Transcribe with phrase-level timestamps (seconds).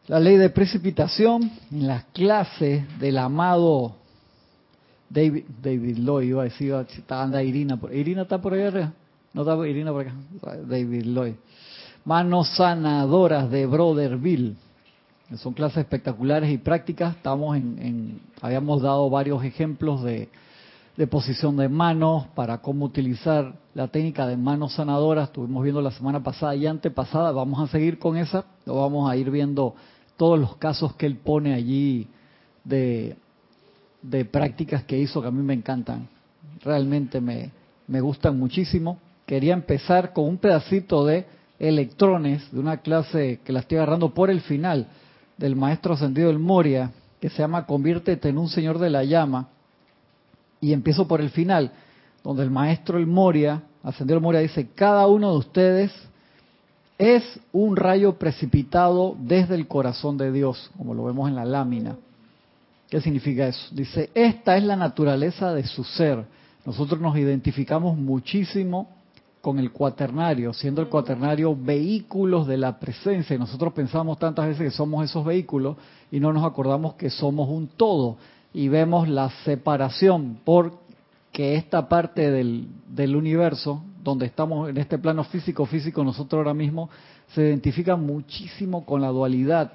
[0.08, 3.96] La ley de precipitación en las clases del amado
[5.10, 6.74] David, David Lloyd, iba a decir,
[7.10, 8.94] anda Irina, Irina está por allá
[9.34, 10.14] no está Irina por acá,
[10.68, 11.34] David Lloyd.
[12.04, 14.56] Manos sanadoras de Brotherville.
[15.38, 17.16] Son clases espectaculares y prácticas.
[17.16, 20.28] Estamos en, habíamos dado varios ejemplos de,
[20.98, 25.30] de posición de manos para cómo utilizar la técnica de manos sanadoras.
[25.30, 27.32] Estuvimos viendo la semana pasada y antepasada.
[27.32, 28.46] Vamos a seguir con esa.
[28.66, 29.76] Lo vamos a ir viendo
[30.18, 32.08] todos los casos que él pone allí
[32.64, 33.16] de,
[34.02, 36.08] de prácticas que hizo que a mí me encantan.
[36.64, 37.52] Realmente me,
[37.88, 39.00] me gustan muchísimo.
[39.26, 41.26] Quería empezar con un pedacito de
[41.58, 44.88] electrones de una clase que la estoy agarrando por el final
[45.38, 49.50] del maestro ascendido del Moria, que se llama Conviértete en un señor de la llama.
[50.62, 51.72] Y empiezo por el final,
[52.24, 55.92] donde el maestro el Moria, ascendido el Moria, dice, cada uno de ustedes
[56.98, 61.98] es un rayo precipitado desde el corazón de Dios, como lo vemos en la lámina.
[62.92, 63.70] ¿Qué significa eso?
[63.72, 66.26] Dice, esta es la naturaleza de su ser.
[66.64, 68.88] Nosotros nos identificamos muchísimo
[69.42, 73.36] con el cuaternario, siendo el cuaternario vehículos de la presencia.
[73.36, 75.78] Y nosotros pensamos tantas veces que somos esos vehículos
[76.12, 78.18] y no nos acordamos que somos un todo.
[78.54, 85.24] Y vemos la separación porque esta parte del, del universo, donde estamos en este plano
[85.24, 86.90] físico, físico, nosotros ahora mismo,
[87.34, 89.74] se identifica muchísimo con la dualidad,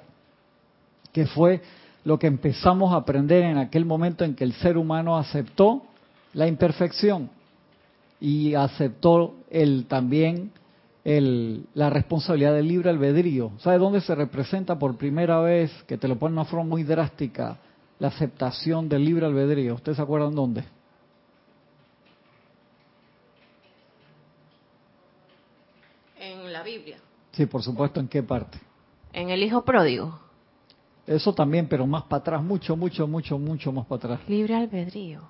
[1.12, 1.62] que fue
[2.04, 5.82] lo que empezamos a aprender en aquel momento en que el ser humano aceptó
[6.34, 7.31] la imperfección
[8.20, 10.53] y aceptó el, también
[11.04, 13.53] el, la responsabilidad del libre albedrío.
[13.59, 16.84] ¿Sabe dónde se representa por primera vez, que te lo pone de una forma muy
[16.84, 17.59] drástica,
[17.98, 19.74] la aceptación del libre albedrío?
[19.74, 20.64] ¿Ustedes se acuerdan dónde?
[26.66, 26.98] Biblia.
[27.32, 28.58] Sí, por supuesto, ¿en qué parte?
[29.12, 30.18] En el hijo pródigo.
[31.06, 34.28] Eso también, pero más para atrás, mucho, mucho, mucho, mucho más para atrás.
[34.28, 35.20] Libre albedrío.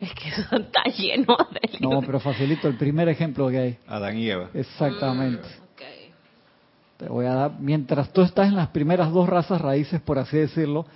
[0.00, 1.78] Es que eso está lleno de...
[1.80, 3.78] No, pero facilito el primer ejemplo que hay.
[3.86, 4.50] Adán y Eva.
[4.54, 5.46] Exactamente.
[5.46, 10.18] Mm, Te voy a dar, mientras tú estás en las primeras dos razas raíces, por
[10.18, 10.86] así decirlo,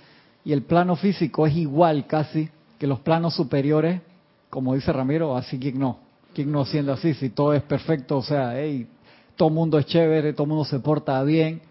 [0.43, 4.01] y el plano físico es igual casi que los planos superiores,
[4.49, 5.99] como dice Ramiro, así que no.
[6.33, 7.13] ¿Quién no siendo así?
[7.13, 8.87] Si todo es perfecto, o sea, hey,
[9.35, 11.61] todo mundo es chévere, todo mundo se porta bien,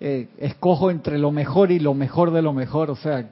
[0.00, 3.28] eh, escojo entre lo mejor y lo mejor de lo mejor, o sea,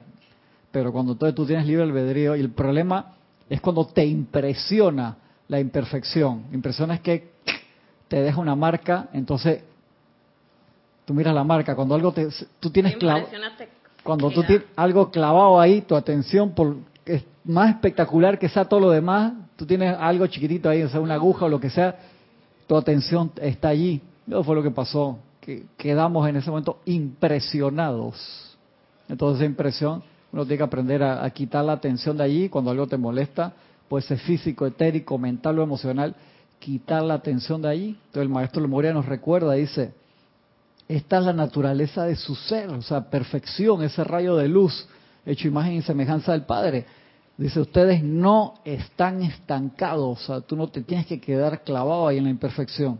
[0.71, 3.13] pero cuando tú, tú tienes libre albedrío, y el problema
[3.49, 5.17] es cuando te impresiona
[5.47, 7.29] la imperfección, impresiona es que
[8.07, 9.63] te deja una marca, entonces
[11.05, 12.27] tú miras la marca, cuando algo te,
[12.59, 13.27] tú tienes clavado,
[14.05, 16.75] cuando tú tienes algo clavado ahí, tu atención por
[17.07, 20.99] es más espectacular que sea todo lo demás, tú tienes algo chiquitito ahí, o sea,
[20.99, 21.97] una aguja o lo que sea,
[22.67, 23.99] tu atención está allí.
[24.27, 28.55] Eso fue lo que pasó, que quedamos en ese momento impresionados.
[29.09, 32.85] Entonces esa impresión, uno tiene que aprender a, quitar la atención de allí cuando algo
[32.85, 33.53] te molesta,
[33.89, 36.13] puede ser físico, etérico, mental o emocional,
[36.59, 37.87] quitar la atención de allí.
[37.87, 39.93] Entonces el maestro Lemuria nos recuerda, dice,
[40.87, 44.87] esta es la naturaleza de su ser, o sea, perfección, ese rayo de luz,
[45.25, 46.85] hecho imagen y semejanza del Padre.
[47.37, 52.17] Dice, ustedes no están estancados, o sea, tú no te tienes que quedar clavado ahí
[52.17, 52.99] en la imperfección.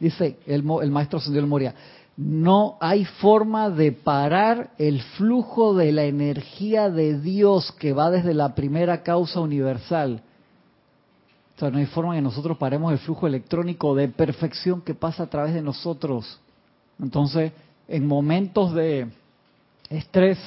[0.00, 1.74] Dice el, el maestro Sendido Moria,
[2.16, 8.32] no hay forma de parar el flujo de la energía de Dios que va desde
[8.32, 10.22] la primera causa universal.
[11.54, 15.24] O sea, no hay forma que nosotros paremos el flujo electrónico de perfección que pasa
[15.24, 16.40] a través de nosotros.
[17.00, 17.52] Entonces,
[17.88, 19.08] en momentos de
[19.90, 20.38] estrés,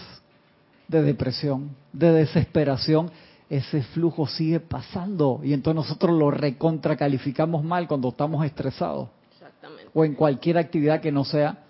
[0.87, 3.11] de depresión, de desesperación,
[3.49, 9.09] ese flujo sigue pasando y entonces nosotros lo recontracalificamos mal cuando estamos estresados.
[9.33, 9.89] Exactamente.
[9.93, 11.63] O en cualquier actividad que no sea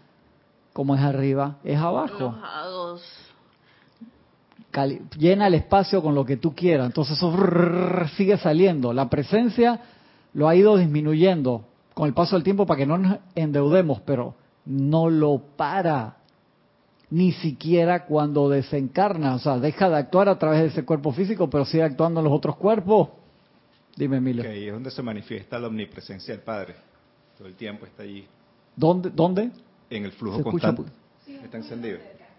[0.73, 2.35] como es arriba, es abajo.
[5.17, 6.87] llena el espacio con lo que tú quieras.
[6.87, 7.33] Entonces eso
[8.15, 8.93] sigue saliendo.
[8.93, 9.81] La presencia
[10.33, 14.35] lo ha ido disminuyendo con el paso del tiempo para que no nos endeudemos, pero
[14.65, 16.17] no lo para.
[17.11, 21.49] Ni siquiera cuando desencarna, o sea, deja de actuar a través de ese cuerpo físico,
[21.49, 23.09] pero sigue actuando en los otros cuerpos.
[23.95, 24.49] Dime, Emilio.
[24.49, 26.75] ahí es donde se manifiesta la omnipresencia del Padre.
[27.37, 28.27] Todo el tiempo está allí.
[28.75, 29.09] ¿Dónde?
[29.09, 29.49] ¿Dónde?
[29.89, 30.83] En el flujo constante.
[31.27, 31.97] Está encendido.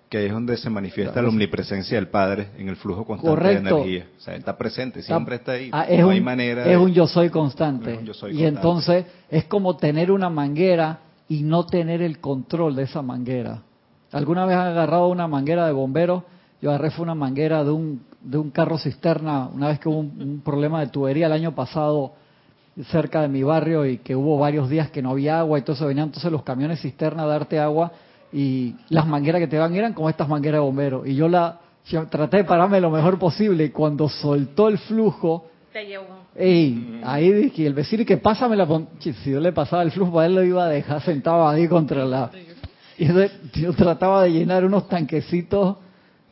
[0.09, 3.57] Que ahí es donde se manifiesta la omnipresencia del Padre en el flujo constante de
[3.57, 4.09] energía.
[4.17, 5.71] O sea, está presente, siempre está, ahí.
[5.73, 8.01] Ah, es no un, hay manera es un yo soy constante.
[8.33, 10.99] y entonces es como tener una manguera
[11.31, 13.63] y no tener el control de esa manguera.
[14.11, 16.25] ¿Alguna vez has agarrado una manguera de bombero?
[16.61, 20.01] Yo agarré fue una manguera de un, de un carro cisterna, una vez que hubo
[20.01, 22.15] un, problema de tubería el año pasado
[22.91, 25.87] cerca de mi barrio y que hubo varios días que no había agua y eso,
[25.87, 27.93] venían entonces los camiones cisterna a darte agua
[28.33, 31.07] y las mangueras que te van eran como estas mangueras de bombero.
[31.07, 31.61] Y yo la
[32.11, 36.25] traté de pararme lo mejor posible y cuando soltó el flujo, te llevó.
[36.35, 38.67] Ey, ahí dije, el vecino que pásame la...
[38.99, 42.05] Si yo le pasaba el flujo, para él lo iba a dejar sentado ahí contra
[42.05, 42.31] la...
[42.99, 43.07] Y
[43.61, 45.77] yo trataba de llenar unos tanquecitos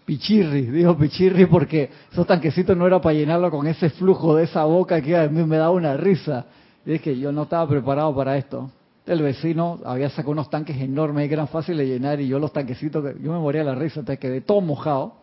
[0.05, 4.64] pichirri, digo pichirri porque esos tanquecitos no era para llenarlo con ese flujo de esa
[4.64, 6.46] boca que a mí me daba una risa.
[6.85, 8.70] Y es que yo no estaba preparado para esto.
[9.06, 12.52] El vecino había sacado unos tanques enormes que eran fáciles de llenar y yo los
[12.52, 15.14] tanquecitos, yo me moría la risa, entonces quedé todo mojado.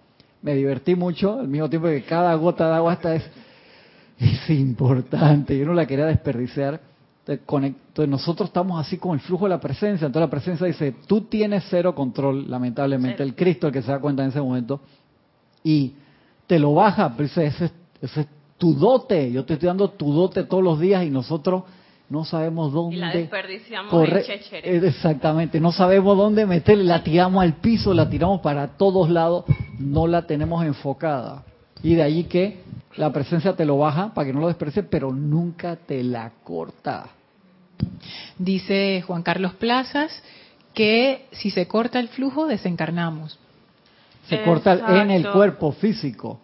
[0.41, 3.23] Me divertí mucho, al mismo tiempo que cada gota de agua esta es
[4.19, 6.79] es importante, yo no la quería desperdiciar.
[7.27, 11.21] Entonces nosotros estamos así con el flujo de la presencia, entonces la presencia dice, tú
[11.21, 14.79] tienes cero control, lamentablemente, el Cristo el que se da cuenta en ese momento,
[15.63, 15.93] y
[16.45, 18.27] te lo baja, pero ese, ese, es
[18.59, 21.63] tu dote, yo te estoy dando tu dote todos los días y nosotros
[22.09, 22.97] no sabemos dónde.
[22.97, 23.91] Y la desperdiciamos
[24.63, 29.45] Exactamente, no sabemos dónde meterle, la tiramos al piso, la tiramos para todos lados,
[29.79, 31.43] no la tenemos enfocada.
[31.81, 32.61] Y de allí que
[32.97, 37.07] la presencia te lo baja para que no lo desprecies, pero nunca te la corta.
[38.37, 40.23] Dice Juan Carlos Plazas
[40.73, 43.39] que si se corta el flujo, desencarnamos.
[44.27, 46.39] Se corta en el cuerpo físico,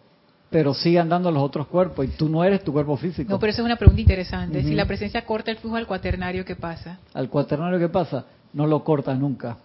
[0.49, 3.29] pero sigue andando los otros cuerpos y tú no eres tu cuerpo físico.
[3.29, 4.61] No, pero eso es una pregunta interesante.
[4.61, 6.99] Si la presencia corta el flujo al cuaternario, ¿qué pasa?
[7.13, 8.25] Al cuaternario, ¿qué pasa?
[8.53, 9.57] No lo corta nunca.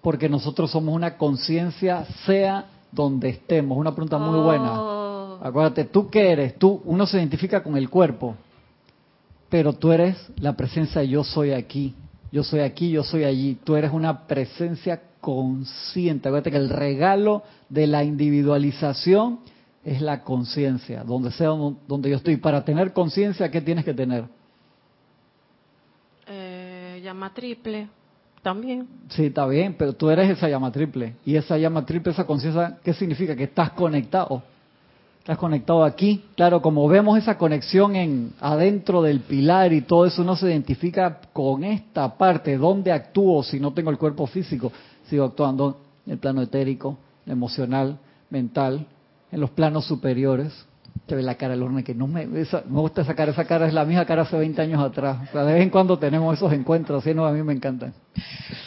[0.00, 3.76] Porque nosotros somos una conciencia, sea donde estemos.
[3.76, 4.80] Una pregunta muy buena.
[4.80, 4.97] Oh.
[5.40, 6.58] Acuérdate, ¿tú qué eres?
[6.58, 8.36] Tú, uno se identifica con el cuerpo,
[9.48, 11.94] pero tú eres la presencia yo soy aquí.
[12.30, 13.58] Yo soy aquí, yo soy allí.
[13.64, 16.28] Tú eres una presencia consciente.
[16.28, 19.40] Acuérdate que el regalo de la individualización
[19.84, 22.36] es la conciencia, donde sea donde yo estoy.
[22.36, 24.24] Para tener conciencia, ¿qué tienes que tener?
[26.26, 27.88] Eh, llama triple.
[28.42, 28.86] También.
[29.08, 31.14] Sí, está bien, pero tú eres esa llama triple.
[31.24, 33.34] Y esa llama triple, esa conciencia, ¿qué significa?
[33.34, 34.42] Que estás conectado.
[35.28, 36.24] Estás conectado aquí.
[36.36, 41.20] Claro, como vemos esa conexión en adentro del pilar y todo eso, uno se identifica
[41.34, 42.56] con esta parte.
[42.56, 44.72] ¿Dónde actúo si no tengo el cuerpo físico?
[45.06, 47.98] Sigo actuando en el plano etérico, emocional,
[48.30, 48.86] mental,
[49.30, 50.64] en los planos superiores
[51.04, 52.44] te ve la cara del horno que no me, me
[52.80, 55.28] gusta esa cara, esa cara es la misma cara hace 20 años atrás.
[55.28, 57.12] O sea, de vez en cuando tenemos esos encuentros, ¿sí?
[57.12, 57.92] no, a mí me encantan.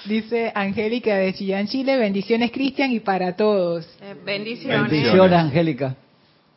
[0.06, 3.88] Dice Angélica de Chillán, Chile, bendiciones Cristian y para todos.
[4.02, 4.92] Eh, bendiciones.
[4.92, 5.96] Bendiciones, Angélica.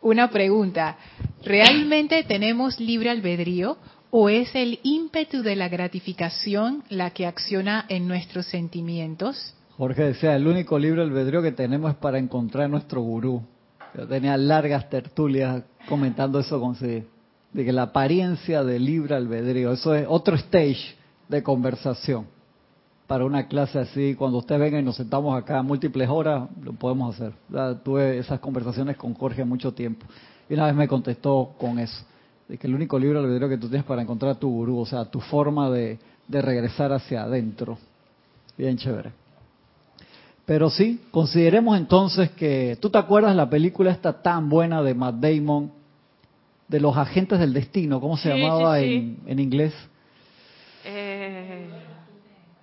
[0.04, 0.98] Una pregunta,
[1.42, 3.78] ¿realmente tenemos libre albedrío
[4.10, 9.54] o es el ímpetu de la gratificación la que acciona en nuestros sentimientos?
[9.78, 13.42] Jorge decía, el único libre albedrío que tenemos es para encontrar nuestro gurú.
[13.96, 17.04] Yo tenía largas tertulias comentando eso con sí,
[17.54, 20.96] de que la apariencia del libre albedrío, eso es otro stage
[21.30, 22.26] de conversación.
[23.06, 27.14] Para una clase así, cuando usted venga y nos sentamos acá múltiples horas, lo podemos
[27.14, 27.32] hacer.
[27.84, 30.06] tuve esas conversaciones con Jorge mucho tiempo.
[30.48, 32.02] Y una vez me contestó con eso,
[32.48, 35.04] de que el único libre albedrío que tú tienes para encontrar tu gurú, o sea,
[35.04, 37.76] tu forma de, de regresar hacia adentro.
[38.56, 39.12] bien chévere.
[40.46, 45.16] Pero sí, consideremos entonces que, ¿tú te acuerdas la película esta tan buena de Matt
[45.16, 45.72] Damon,
[46.68, 48.00] de los agentes del destino?
[48.00, 49.74] ¿Cómo se llamaba En, en, inglés?
[50.84, 51.83] Eh...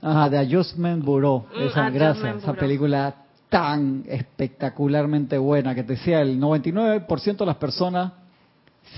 [0.02, 1.46] Ajá, de Adjustment Bureau.
[1.56, 3.16] Mm, esa, gracias, esa película
[3.50, 8.14] tan espectacularmente buena que te decía, el 99% de las personas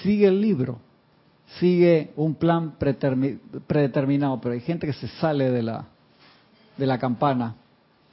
[0.03, 0.77] sigue el libro,
[1.60, 5.86] sigue un plan predeterminado, pero hay gente que se sale de la,
[6.77, 7.55] de la campana,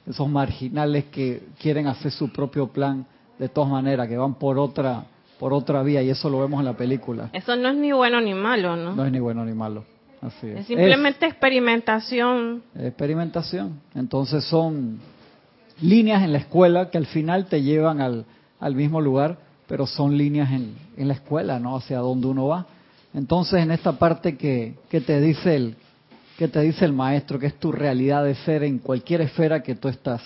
[0.07, 3.05] esos marginales que quieren hacer su propio plan
[3.37, 5.05] de todas maneras, que van por otra
[5.41, 7.31] por otra vía y eso lo vemos en la película.
[7.33, 8.95] Eso no es ni bueno ni malo, ¿no?
[8.95, 9.83] No es ni bueno ni malo.
[10.21, 10.59] Así es.
[10.59, 12.61] es simplemente experimentación.
[12.75, 13.81] Experimentación.
[13.95, 14.99] Entonces son
[15.81, 18.25] líneas en la escuela que al final te llevan al,
[18.59, 19.37] al mismo lugar,
[19.67, 21.75] pero son líneas en, en, la escuela, ¿no?
[21.75, 22.67] Hacia donde uno va.
[23.13, 25.75] Entonces, en esta parte que, que, te dice el,
[26.37, 29.75] que te dice el maestro, que es tu realidad de ser en cualquier esfera que
[29.75, 30.21] tú estás,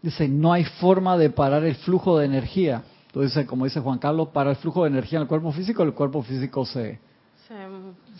[0.00, 2.82] dice, no hay forma de parar el flujo de energía.
[3.06, 5.92] Entonces, como dice Juan Carlos, para el flujo de energía en el cuerpo físico, el
[5.92, 6.98] cuerpo físico se,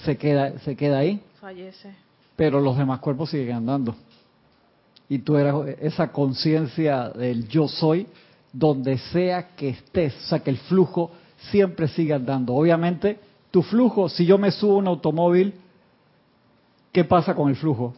[0.05, 1.23] se, queda, se queda ahí.
[1.41, 1.95] Fallece.
[2.37, 3.95] Pero los demás cuerpos siguen andando
[5.09, 8.07] y tú eras esa conciencia del yo soy
[8.53, 11.11] donde sea que estés, o sea que el flujo
[11.51, 12.55] siempre sigue andando.
[12.55, 13.19] Obviamente,
[13.51, 15.55] tu flujo, si yo me subo a un automóvil,
[16.93, 17.95] ¿qué pasa con el flujo?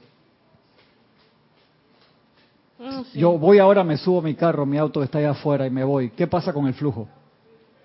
[2.81, 5.71] Ah, yo voy ahora, me subo a mi carro, mi auto está allá afuera y
[5.71, 6.11] me voy.
[6.11, 7.09] ¿Qué pasa con el flujo?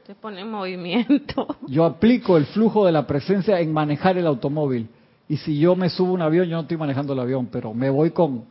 [0.06, 1.48] Se pone en movimiento.
[1.68, 4.90] Yo aplico el flujo de la presencia en manejar el automóvil.
[5.30, 7.74] Y si yo me subo a un avión, yo no estoy manejando el avión, pero
[7.74, 8.44] me voy con,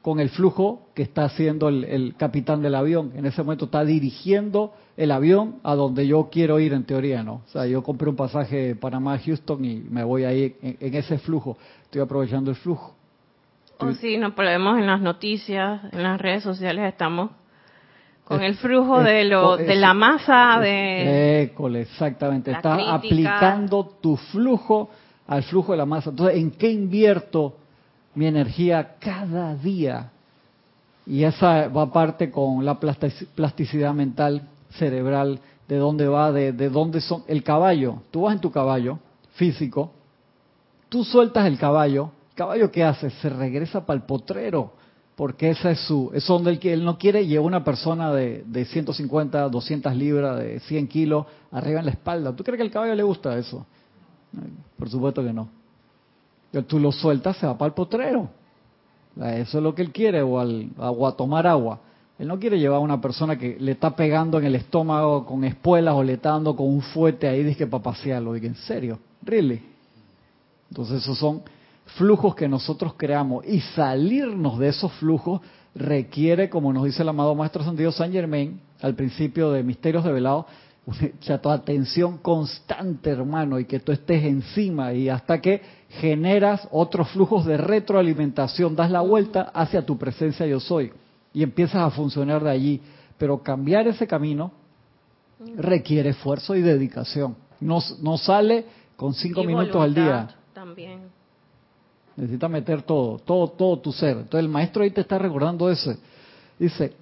[0.00, 3.12] con el flujo que está haciendo el, capitán del avión.
[3.16, 7.42] En ese momento está dirigiendo el avión a donde yo quiero ir en teoría, ¿no?
[7.46, 11.58] O sea, yo compré un pasaje Panamá-Houston y me voy ahí en, ese flujo.
[11.82, 12.94] Estoy aprovechando el flujo.
[13.78, 17.30] O si nos ponemos en las noticias, en las redes sociales estamos
[18.30, 24.88] con el flujo de lo de la masa de école, exactamente estás aplicando tu flujo
[25.26, 27.56] al flujo de la masa entonces en qué invierto
[28.14, 30.12] mi energía cada día.
[31.06, 34.42] Y esa va aparte con la plasticidad mental,
[34.74, 37.24] cerebral, de dónde va, de, de dónde son.
[37.26, 39.00] El caballo, tú vas en tu caballo
[39.32, 39.90] físico,
[40.88, 43.10] tú sueltas el caballo, ¿el caballo qué hace?
[43.10, 44.74] Se regresa para el potrero,
[45.20, 48.64] porque esa es su, es donde que él no quiere, lleva una persona de, de
[48.64, 52.34] 150, 200 libras, de 100 kilos, arriba en la espalda.
[52.34, 53.66] ¿Tú crees que al caballo le gusta eso?
[54.78, 55.50] Por supuesto que no.
[56.66, 58.30] Tú lo sueltas, se va para el potrero.
[59.14, 61.80] Eso es lo que él quiere, o, al, a tomar agua.
[62.18, 65.44] Él no quiere llevar a una persona que le está pegando en el estómago con
[65.44, 68.32] espuelas o le está dando con un fuete ahí, dice para pasearlo.
[68.32, 68.98] Dice, ¿en serio?
[69.20, 69.62] ¿Really?
[70.70, 71.42] Entonces esos son
[71.96, 75.40] flujos que nosotros creamos y salirnos de esos flujos
[75.74, 80.46] requiere, como nos dice el amado Maestro Santiago San Germain al principio de Misterios Revelados,
[81.42, 87.44] tu atención constante, hermano, y que tú estés encima y hasta que generas otros flujos
[87.44, 90.92] de retroalimentación, das la vuelta hacia tu presencia yo soy
[91.32, 92.80] y empiezas a funcionar de allí.
[93.18, 94.50] Pero cambiar ese camino
[95.56, 97.36] requiere esfuerzo y dedicación.
[97.60, 98.64] No, no sale
[98.96, 100.28] con cinco minutos al día.
[100.54, 101.09] También.
[102.20, 104.18] Necesitas meter todo, todo, todo tu ser.
[104.18, 105.94] Entonces el maestro ahí te está recordando eso.
[106.58, 106.92] Dice,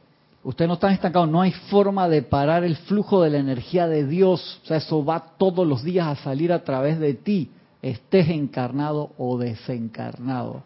[0.44, 4.06] usted no está estancado, no hay forma de parar el flujo de la energía de
[4.06, 4.60] Dios.
[4.62, 7.50] O sea, eso va todos los días a salir a través de ti
[7.82, 10.62] estés encarnado o desencarnado.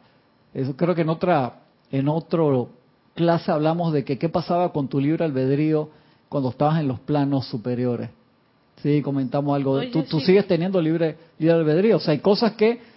[0.53, 2.69] Eso creo que en otra en otro
[3.15, 5.89] clase hablamos de que qué pasaba con tu libre albedrío
[6.29, 8.11] cuando estabas en los planos superiores.
[8.83, 9.81] Sí, comentamos algo.
[9.89, 11.97] tú, tú sigues teniendo libre, libre albedrío.
[11.97, 12.92] O sea, hay cosas que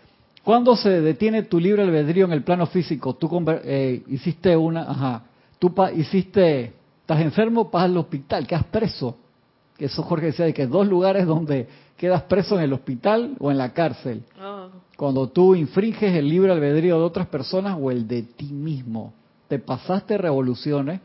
[0.46, 5.24] cuando se detiene tu libre albedrío en el plano físico, tú eh, hiciste una, ajá,
[5.58, 6.72] tú hiciste,
[7.02, 9.18] estás enfermo, vas al hospital, quedas preso.
[9.76, 13.50] Que eso Jorge decía de que dos lugares donde quedas preso en el hospital o
[13.50, 14.24] en la cárcel.
[14.40, 14.68] Oh.
[14.96, 19.14] Cuando tú infringes el libre albedrío de otras personas o el de ti mismo.
[19.48, 21.02] Te pasaste revoluciones,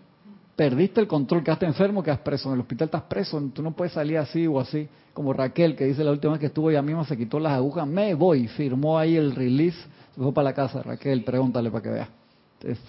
[0.61, 2.51] perdiste el control, quedaste enfermo, quedas preso.
[2.51, 4.87] En el hospital estás preso, tú no puedes salir así o así.
[5.15, 7.87] Como Raquel, que dice la última vez que estuvo ella misma, se quitó las agujas,
[7.87, 9.79] me voy, firmó ahí el release,
[10.15, 10.83] se fue para la casa.
[10.83, 12.09] Raquel, pregúntale para que vea.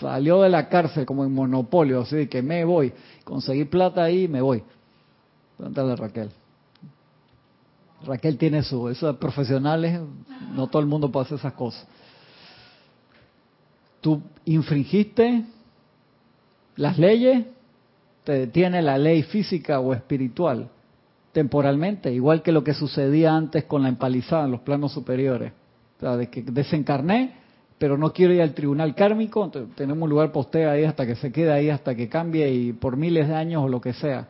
[0.01, 2.91] salió de la cárcel como en monopolio, así que me voy.
[3.23, 4.61] Conseguí plata ahí, me voy.
[5.55, 6.29] Pregúntale a Raquel.
[8.05, 9.97] Raquel tiene su, esos profesionales,
[10.53, 11.87] no todo el mundo puede hacer esas cosas.
[14.01, 15.45] Tú infringiste
[16.75, 17.45] las leyes,
[18.23, 20.69] te detiene la ley física o espiritual
[21.31, 25.53] temporalmente, igual que lo que sucedía antes con la empalizada en los planos superiores.
[25.97, 27.35] O sea, de que desencarné,
[27.77, 31.31] pero no quiero ir al tribunal kármico, tenemos un lugar postea ahí hasta que se
[31.31, 34.27] quede ahí, hasta que cambie y por miles de años o lo que sea.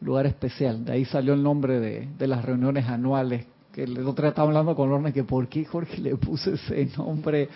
[0.00, 4.30] Lugar especial, de ahí salió el nombre de, las reuniones anuales, que el otro día
[4.30, 7.48] estaba hablando con Lorne que por qué Jorge le puso ese nombre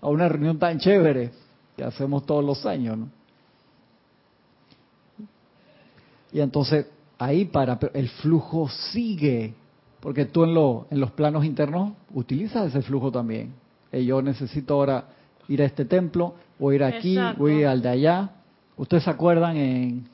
[0.00, 1.30] a una reunión tan chévere
[1.76, 3.19] que hacemos todos los años, ¿no?
[6.32, 6.86] Y entonces
[7.18, 9.54] ahí para el flujo sigue,
[10.00, 13.52] porque tú en, lo, en los planos internos utilizas ese flujo también
[13.92, 15.04] yo necesito ahora
[15.48, 18.30] ir a este templo, o ir aquí, voy a ir al de allá.
[18.76, 20.08] ¿Ustedes se acuerdan en,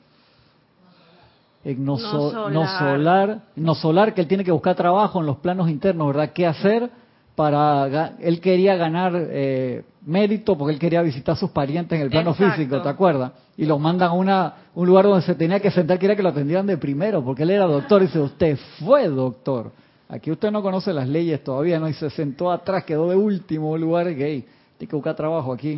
[1.63, 3.43] en no, solar.
[3.55, 4.13] no, solar.
[4.13, 6.31] que él tiene que buscar trabajo en los planos internos, ¿verdad?
[6.33, 6.89] ¿Qué hacer
[7.37, 8.15] para...
[8.19, 12.33] Él quería ganar eh, mérito porque él quería visitar a sus parientes en el plano
[12.33, 13.31] físico, ¿te acuerdas?
[13.55, 16.29] Y los mandan a una, un lugar donde se tenía que sentar, quería que lo
[16.29, 18.01] atendieran de primero, porque él era doctor.
[18.01, 19.71] Y dice, usted fue doctor.
[20.09, 21.87] Aquí usted no conoce las leyes todavía, ¿no?
[21.87, 24.43] Y se sentó atrás, quedó de último lugar, gay.
[24.77, 25.77] Tiene que buscar trabajo aquí.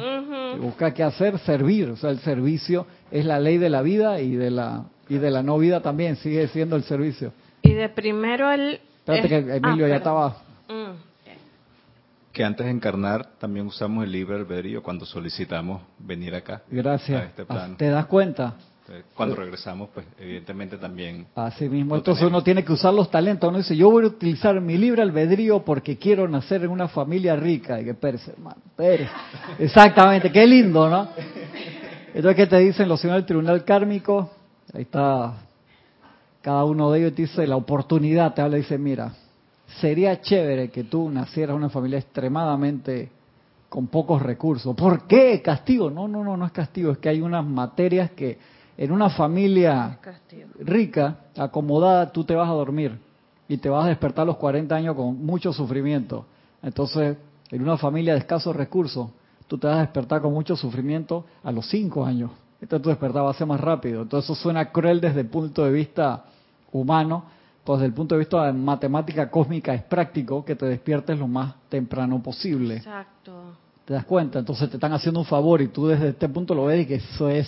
[0.61, 1.89] Busca qué hacer, servir.
[1.89, 5.31] O sea, el servicio es la ley de la vida y de la y de
[5.31, 7.33] la no vida también, sigue siendo el servicio.
[7.63, 8.79] Y de primero el...
[8.99, 10.37] Espérate que Emilio ah, ya estaba...
[10.69, 11.08] Mm,
[12.39, 16.61] que antes de encarnar también usamos el libre albedrío cuando solicitamos venir acá.
[16.71, 17.25] Gracias.
[17.25, 17.43] Este
[17.75, 18.53] ¿Te das cuenta?
[19.13, 21.27] Cuando regresamos, pues evidentemente también.
[21.35, 23.49] Así mismo, entonces uno tiene que usar los talentos.
[23.49, 27.35] Uno dice, yo voy a utilizar mi libre albedrío porque quiero nacer en una familia
[27.35, 27.81] rica.
[27.81, 29.09] Y que Pérez, hermano, Pérez.
[29.59, 31.09] Exactamente, qué lindo, ¿no?
[32.13, 34.31] Entonces, ¿qué te dicen los señores del tribunal kármico?
[34.73, 35.33] Ahí está,
[36.41, 39.11] cada uno de ellos te dice la oportunidad, te habla y dice, mira,
[39.79, 43.09] sería chévere que tú nacieras en una familia extremadamente
[43.69, 44.75] con pocos recursos.
[44.75, 45.41] ¿Por qué?
[45.41, 45.89] Castigo.
[45.89, 48.37] No, no, no, no es castigo, es que hay unas materias que
[48.77, 49.99] en una familia
[50.59, 52.97] rica, acomodada, tú te vas a dormir
[53.47, 56.25] y te vas a despertar a los 40 años con mucho sufrimiento.
[56.63, 57.17] Entonces,
[57.51, 59.09] en una familia de escasos recursos,
[59.47, 62.31] tú te vas a despertar con mucho sufrimiento a los 5 años.
[62.61, 64.03] Entonces tu despertar va a ser más rápido.
[64.03, 66.25] Entonces eso suena cruel desde el punto de vista
[66.71, 67.25] humano,
[67.69, 71.27] pues desde el punto de vista de matemática cósmica es práctico que te despiertes lo
[71.27, 72.77] más temprano posible.
[72.77, 73.57] Exacto.
[73.85, 74.39] ¿Te das cuenta?
[74.39, 76.95] Entonces te están haciendo un favor y tú desde este punto lo ves y que
[76.95, 77.47] eso es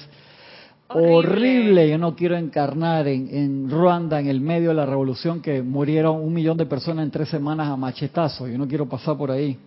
[0.90, 1.90] horrible.
[1.90, 6.18] Yo no quiero encarnar en, en, Ruanda, en el medio de la revolución, que murieron
[6.18, 8.48] un millón de personas en tres semanas a machetazos.
[8.48, 9.58] Yo no quiero pasar por ahí.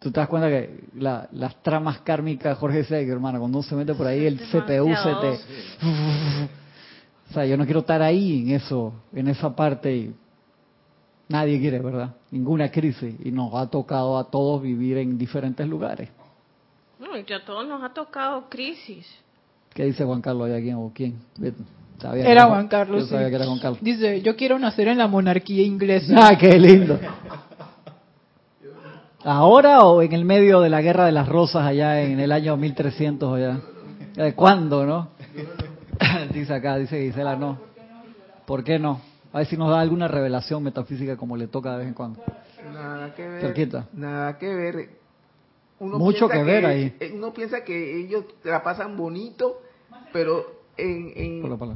[0.00, 3.94] Tú te das cuenta que las tramas kármicas, Jorge Seger, hermano, cuando uno se mete
[3.94, 6.61] por ahí, el CPU se te...
[7.32, 9.96] O sea, yo no quiero estar ahí en eso, en esa parte.
[9.96, 10.14] Y
[11.30, 12.10] nadie quiere, ¿verdad?
[12.30, 13.14] Ninguna crisis.
[13.24, 16.10] Y nos ha tocado a todos vivir en diferentes lugares.
[17.00, 19.06] No, y que a todos nos ha tocado crisis.
[19.72, 20.46] ¿Qué dice Juan Carlos?
[20.46, 21.22] ¿Hay alguien o quién?
[22.14, 23.04] era Juan Carlos.
[23.04, 23.78] Yo sabía que era Juan Carlos.
[23.80, 26.14] Dice, yo quiero nacer en la monarquía inglesa.
[26.14, 27.00] Ah, qué lindo.
[29.24, 32.58] ¿Ahora o en el medio de la Guerra de las Rosas allá en el año
[32.58, 33.60] 1300 allá?
[34.16, 35.08] ¿De ¿Cuándo, no?
[36.32, 37.58] dice acá, dice Gisela, no.
[38.46, 39.00] ¿Por qué no?
[39.32, 42.22] A ver si nos da alguna revelación metafísica como le toca de vez en cuando.
[42.72, 43.84] Nada que ver.
[43.92, 45.02] Nada que ver
[45.82, 46.96] mucho que ver ahí.
[47.00, 49.60] Eh, uno piensa que ellos la pasan bonito,
[50.12, 51.12] pero en,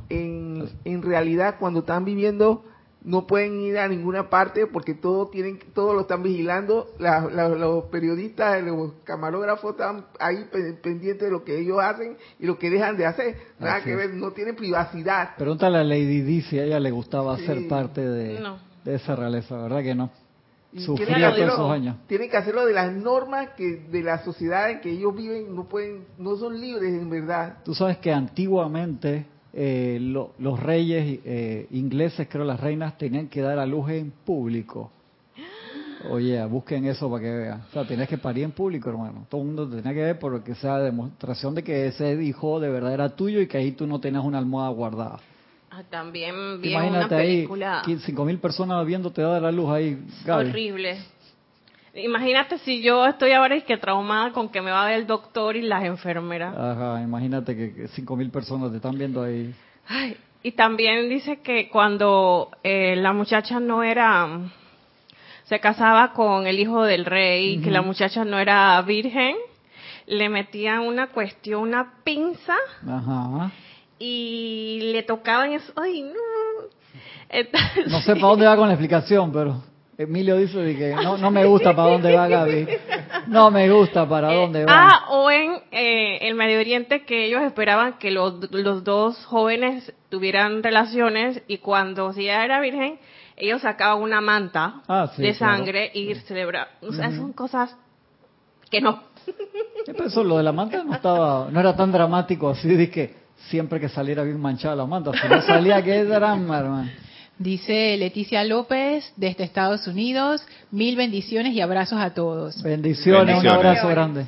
[0.08, 2.64] en, en, realidad cuando están viviendo
[3.06, 6.88] no pueden ir a ninguna parte porque todo tienen todo lo están vigilando.
[6.98, 10.44] Los periodistas los camarógrafos están ahí
[10.82, 13.36] pendientes de lo que ellos hacen y lo que dejan de hacer.
[13.60, 15.36] Nada que ver no tienen privacidad.
[15.36, 18.44] Pregúntale a Lady Di si a ella le gustaba ser parte de,
[18.84, 20.10] de esa realeza verdad que no
[20.76, 21.96] Sufría todos esos años.
[22.06, 25.64] Tienen que hacerlo de las normas que de la sociedad en que ellos viven, no
[25.68, 27.58] pueden, no son libres en verdad.
[27.64, 29.26] Tú sabes que antiguamente
[29.58, 34.90] eh, los reyes eh, ingleses, creo las reinas, tenían que dar a luz en público.
[36.10, 37.62] Oye, busquen eso para que vean.
[37.62, 39.26] O sea, tenías que parir en público, hermano.
[39.30, 42.92] Todo el mundo tenía que ver porque sea demostración de que ese hijo de verdad
[42.92, 45.20] era tuyo y que ahí tú no tenías una almohada guardada.
[45.70, 47.82] Ah, también vi una película.
[47.82, 49.98] Ahí, cinco mil personas viéndote dar la luz ahí.
[50.28, 50.98] Horrible.
[51.96, 55.06] Imagínate si yo estoy ahora y que traumada con que me va a ver el
[55.06, 56.54] doctor y las enfermeras.
[56.56, 59.54] Ajá, imagínate que cinco mil personas te están viendo ahí.
[59.88, 64.28] Ay, y también dice que cuando eh, la muchacha no era,
[65.44, 69.36] se casaba con el hijo del rey, que la muchacha no era virgen,
[70.06, 72.56] le metían una cuestión, una pinza.
[72.86, 73.50] Ajá
[73.98, 75.72] y le tocaban eso.
[75.76, 76.12] Ay, no.
[77.86, 79.62] no sé para dónde va con la explicación, pero
[79.98, 82.68] Emilio dice que no, no me gusta para dónde va Gaby.
[83.28, 84.72] No me gusta para eh, dónde va.
[84.72, 89.92] Ah, o en eh, el Medio Oriente que ellos esperaban que los, los dos jóvenes
[90.10, 92.98] tuvieran relaciones y cuando si ella era virgen,
[93.36, 96.68] ellos sacaban una manta ah, de sangre y celebraban.
[96.82, 97.74] O sea, son cosas
[98.70, 99.02] que no.
[99.86, 103.14] Eso, lo de la manta no estaba, no era tan dramático así de que
[103.48, 107.05] siempre que saliera bien manchada la manta, si no salía qué drama, hermano.
[107.38, 112.62] Dice Leticia López desde Estados Unidos, mil bendiciones y abrazos a todos.
[112.62, 114.26] Bendiciones, un abrazo grande.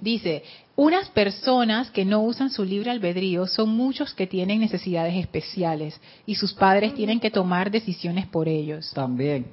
[0.00, 0.44] Dice,
[0.76, 6.36] unas personas que no usan su libre albedrío son muchos que tienen necesidades especiales y
[6.36, 8.92] sus padres tienen que tomar decisiones por ellos.
[8.94, 9.46] También.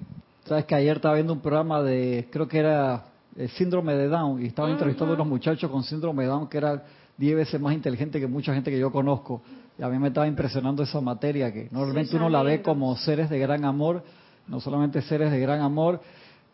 [0.46, 4.44] Sabes que ayer estaba viendo un programa de, creo que era el síndrome de Down
[4.44, 6.84] y estaba entrevistando a unos muchachos con síndrome de Down que era
[7.18, 9.42] 10 veces más inteligente que mucha gente que yo conozco
[9.82, 13.40] a mí me estaba impresionando esa materia que normalmente uno la ve como seres de
[13.40, 14.04] gran amor,
[14.48, 16.02] no solamente seres de gran amor.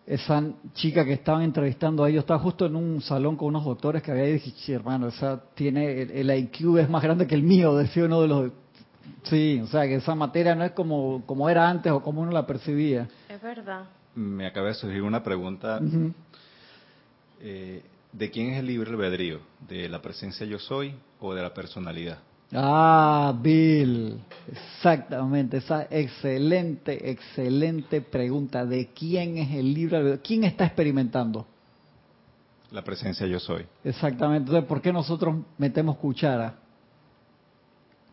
[0.06, 0.42] Esa
[0.74, 4.12] chica que estaban entrevistando a ellos estaba justo en un salón con unos doctores que
[4.12, 8.22] había dicho, hermano, esa tiene el, IQ es más grande que el mío, decía uno
[8.22, 8.52] de los
[9.24, 12.32] Sí, o sea que esa materia no es como, como era antes o como uno
[12.32, 13.10] la percibía.
[13.28, 13.86] Es verdad.
[14.16, 15.80] Me acaba de surgir una pregunta.
[17.42, 19.40] Eh, ¿De quién es el libre albedrío?
[19.68, 22.20] ¿De la presencia yo soy o de la personalidad?
[22.54, 28.66] Ah, Bill, exactamente, esa excelente, excelente pregunta.
[28.66, 30.20] ¿De quién es el libro?
[30.24, 31.46] ¿Quién está experimentando?
[32.72, 33.66] La presencia yo soy.
[33.84, 34.46] Exactamente.
[34.48, 36.56] Entonces, ¿por qué nosotros metemos cuchara?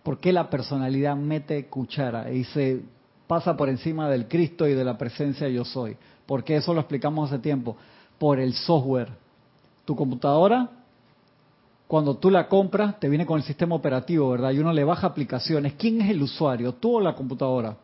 [0.03, 2.83] ¿Por qué la personalidad mete cuchara y se
[3.27, 5.97] pasa por encima del Cristo y de la presencia yo soy?
[6.27, 7.77] Porque eso lo explicamos hace tiempo.
[8.19, 9.09] Por el software.
[9.85, 10.71] Tu computadora
[11.87, 14.53] cuando tú la compras, te viene con el sistema operativo, ¿verdad?
[14.53, 15.75] Y uno le baja aplicaciones.
[15.75, 16.75] ¿Quién es el usuario?
[16.75, 17.77] ¿Tú o la computadora?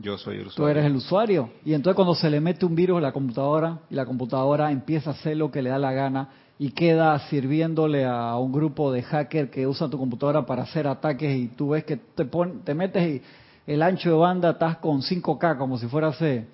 [0.00, 0.64] Yo soy el usuario.
[0.64, 1.50] Tú eres el usuario.
[1.64, 5.10] Y entonces cuando se le mete un virus a la computadora y la computadora empieza
[5.10, 9.02] a hacer lo que le da la gana y queda sirviéndole a un grupo de
[9.02, 12.24] hackers que usan tu computadora para hacer ataques y tú ves que te,
[12.64, 13.22] te metes y
[13.66, 16.46] el ancho de banda estás con 5K como si fuera hace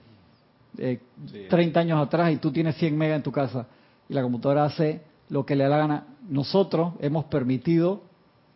[0.77, 3.67] 30 eh, años atrás y tú tienes 100 megas en tu casa
[4.09, 6.07] y la computadora hace lo que le da la gana.
[6.29, 8.03] Nosotros hemos permitido,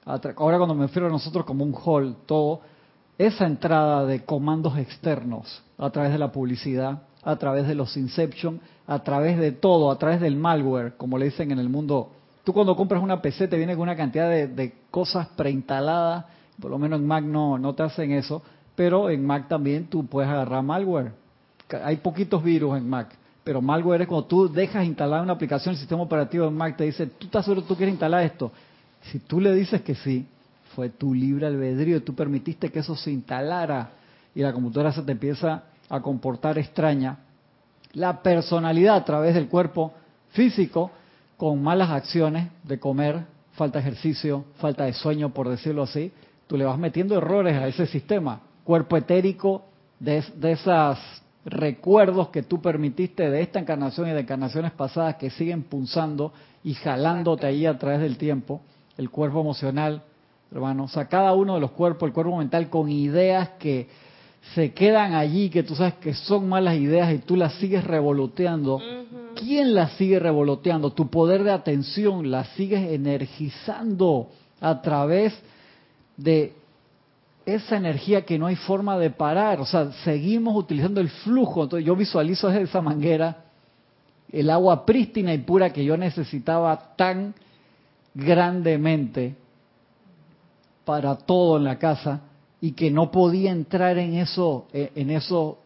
[0.05, 2.61] ahora cuando me refiero a nosotros como un hall, todo,
[3.17, 8.61] esa entrada de comandos externos a través de la publicidad, a través de los Inception,
[8.87, 12.11] a través de todo, a través del malware, como le dicen en el mundo.
[12.45, 16.27] Tú cuando compras una PC te viene con una cantidad de, cosas preinstaladas,
[16.61, 18.43] por lo menos en Mac no, no te hacen eso,
[18.75, 21.13] pero en Mac también tú puedes agarrar malware.
[21.83, 25.79] Hay poquitos virus en Mac pero malware es cuando tú dejas instalar una aplicación, el
[25.79, 28.51] sistema operativo de Mac te dice, ¿tú estás seguro que tú quieres instalar esto?
[29.03, 30.27] Si tú le dices que sí,
[30.75, 33.91] fue tu libre albedrío, tú permitiste que eso se instalara
[34.35, 37.19] y la computadora se te empieza a comportar extraña.
[37.93, 39.95] La personalidad a través del cuerpo
[40.31, 40.91] físico,
[41.37, 46.11] con malas acciones de comer, falta de ejercicio, falta de sueño, por decirlo así,
[46.49, 48.41] tú le vas metiendo errores a ese sistema.
[48.65, 49.63] Cuerpo etérico
[50.01, 50.99] de, de esas
[51.47, 56.33] recuerdos que tú permitiste de esta encarnación y de encarnaciones pasadas que siguen punzando
[56.65, 58.61] y jalándote ahí a través del tiempo,
[58.99, 60.03] el cuerpo emocional,
[60.51, 63.89] hermano, o sea, cada uno de los cuerpos, el cuerpo mental con ideas que
[64.55, 68.81] se quedan allí, que tú sabes que son malas ideas y tú las sigues revoloteando.
[69.37, 70.93] ¿Quién las sigue revoloteando?
[70.93, 74.31] Tu poder de atención la sigues energizando
[74.61, 75.37] a través
[76.17, 76.55] de
[77.47, 81.87] esa energía que no hay forma de parar, o sea, seguimos utilizando el flujo, entonces
[81.87, 83.45] yo visualizo esa manguera,
[84.33, 87.35] el agua prístina y pura que yo necesitaba tan
[88.15, 89.37] grandemente
[90.85, 92.23] para todo en la casa
[92.61, 95.59] y que no podía entrar en eso, eh, en eso.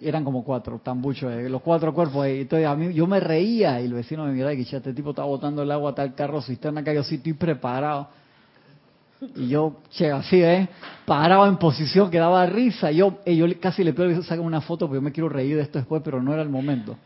[0.00, 2.26] Eran como cuatro tambuchos, eh, los cuatro cuerpos.
[2.26, 5.10] Entonces a mí yo me reía y el vecino me miraba y que este tipo
[5.10, 8.08] está botando el agua tal carro cisterna que yo sí estoy preparado
[9.36, 10.68] y yo, che, así, ¿eh?
[11.04, 12.90] Paraba en posición que daba risa.
[12.90, 15.56] Yo, eh, yo casi le pido que se una foto porque yo me quiero reír
[15.56, 16.96] de esto después, pero no era el momento.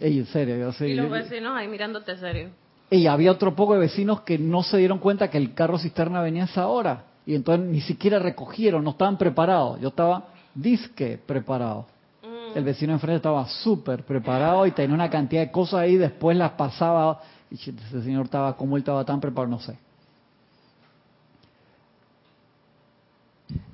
[0.00, 0.88] Ey, en serio, yo sé.
[0.88, 2.50] Y los vecinos ahí mirándote serio.
[2.90, 6.22] Y había otro poco de vecinos que no se dieron cuenta que el carro cisterna
[6.22, 7.04] venía a esa hora.
[7.26, 9.80] Y entonces ni siquiera recogieron, no estaban preparados.
[9.80, 11.86] Yo estaba disque preparado.
[12.22, 12.56] Mm.
[12.56, 16.52] El vecino enfrente estaba súper preparado y tenía una cantidad de cosas ahí, después las
[16.52, 17.20] pasaba.
[17.50, 19.76] Y ese señor estaba, como él estaba tan preparado, no sé.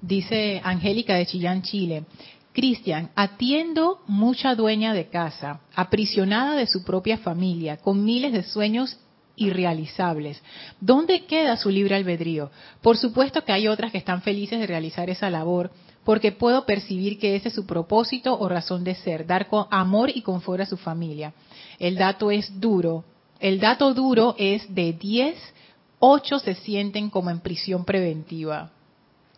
[0.00, 2.04] Dice Angélica de Chillán, Chile.
[2.52, 8.98] Cristian, atiendo mucha dueña de casa, aprisionada de su propia familia, con miles de sueños
[9.36, 10.42] irrealizables.
[10.80, 12.50] ¿Dónde queda su libre albedrío?
[12.80, 15.70] Por supuesto que hay otras que están felices de realizar esa labor,
[16.02, 20.10] porque puedo percibir que ese es su propósito o razón de ser, dar con amor
[20.14, 21.34] y confort a su familia.
[21.78, 23.04] El dato es duro.
[23.38, 25.36] El dato duro es de 10,
[25.98, 28.70] 8 se sienten como en prisión preventiva.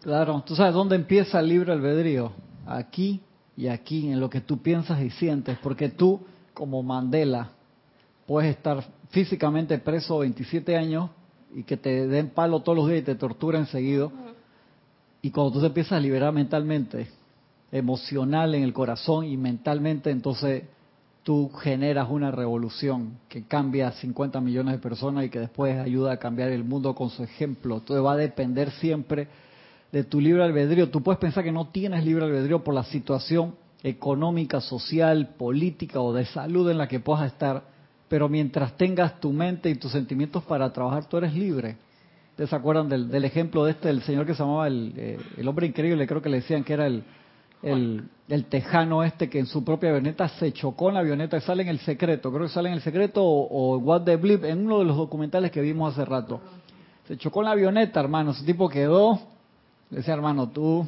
[0.02, 2.30] Claro, tú sabes dónde empieza el libre albedrío.
[2.66, 3.20] Aquí
[3.56, 6.20] y aquí, en lo que tú piensas y sientes, porque tú
[6.54, 7.50] como Mandela,
[8.26, 11.10] puedes estar físicamente preso 27 años
[11.54, 14.12] y que te den palo todos los días y te torturen seguido.
[15.22, 17.08] Y cuando tú te empiezas a liberar mentalmente,
[17.72, 20.64] emocional en el corazón y mentalmente, entonces
[21.24, 26.12] tú generas una revolución que cambia a 50 millones de personas y que después ayuda
[26.12, 27.78] a cambiar el mundo con su ejemplo.
[27.78, 29.28] Entonces va a depender siempre
[29.92, 30.90] de tu libre albedrío.
[30.90, 36.12] Tú puedes pensar que no tienes libre albedrío por la situación económica, social, política o
[36.12, 37.62] de salud en la que puedas estar,
[38.08, 41.76] pero mientras tengas tu mente y tus sentimientos para trabajar, tú eres libre.
[42.30, 45.48] ¿Ustedes se acuerdan del, ejemplo de este, el señor que se llamaba el, eh, el
[45.48, 46.06] hombre increíble?
[46.06, 47.04] Creo que le decían que era el,
[47.62, 51.62] el, tejano este que en su propia avioneta se chocó en la avioneta y sale
[51.62, 54.78] en el secreto, creo que sale en el secreto o, What the Blip, en uno
[54.78, 56.40] de los documentales que vimos hace rato.
[57.06, 59.18] Se chocó en la avioneta, hermano, ese tipo quedó,
[59.90, 60.86] decía, hermano, tú,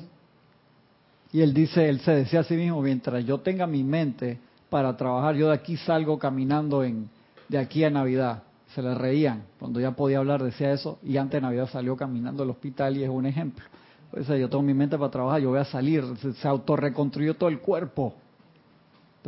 [1.32, 4.96] y él dice, él se decía a sí mismo, mientras yo tenga mi mente para
[4.96, 7.08] trabajar, yo de aquí salgo caminando en,
[7.48, 8.42] de aquí a Navidad.
[8.74, 12.44] Se le reían cuando ya podía hablar, decía eso, y antes de Navidad salió caminando
[12.44, 13.64] al hospital y es un ejemplo.
[14.10, 16.04] Pues, yo tengo mi mente para trabajar, yo voy a salir,
[16.40, 18.14] se, autorreconstruyó todo el cuerpo.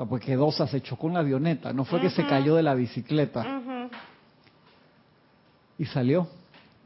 [0.08, 3.88] pues quedó, se chocó en la avioneta, no fue que se cayó de la bicicleta.
[5.78, 6.28] Y salió.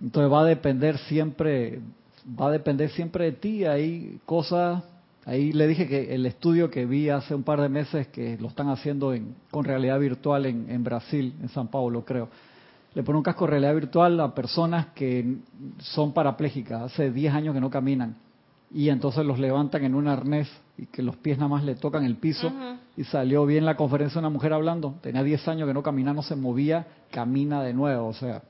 [0.00, 1.80] Entonces va a depender siempre,
[2.28, 4.82] va a depender siempre de ti, hay cosas,
[5.24, 8.48] ahí le dije que el estudio que vi hace un par de meses que lo
[8.48, 12.28] están haciendo en, con realidad virtual en, en Brasil, en San Paulo creo.
[12.94, 15.36] Le pone un casco de realidad virtual a personas que
[15.78, 18.16] son parapléjicas, hace 10 años que no caminan,
[18.72, 22.04] y entonces los levantan en un arnés y que los pies nada más le tocan
[22.04, 22.50] el piso,
[22.96, 26.22] y salió bien la conferencia una mujer hablando, tenía 10 años que no caminaba, no
[26.22, 28.42] se movía, camina de nuevo, o sea...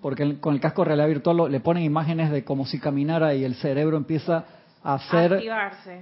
[0.00, 3.44] Porque con el casco de realidad virtual le ponen imágenes de como si caminara y
[3.44, 4.44] el cerebro empieza
[4.82, 5.42] a hacer,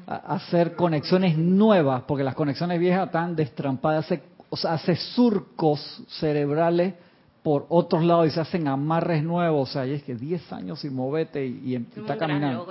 [0.07, 6.03] a hacer conexiones nuevas, porque las conexiones viejas están destrampadas hace o sea, hace surcos
[6.09, 6.95] cerebrales
[7.43, 9.71] por otros lados y se hacen amarres nuevos.
[9.71, 12.67] O sea, y es que 10 años sin moverte y, em, está caminando.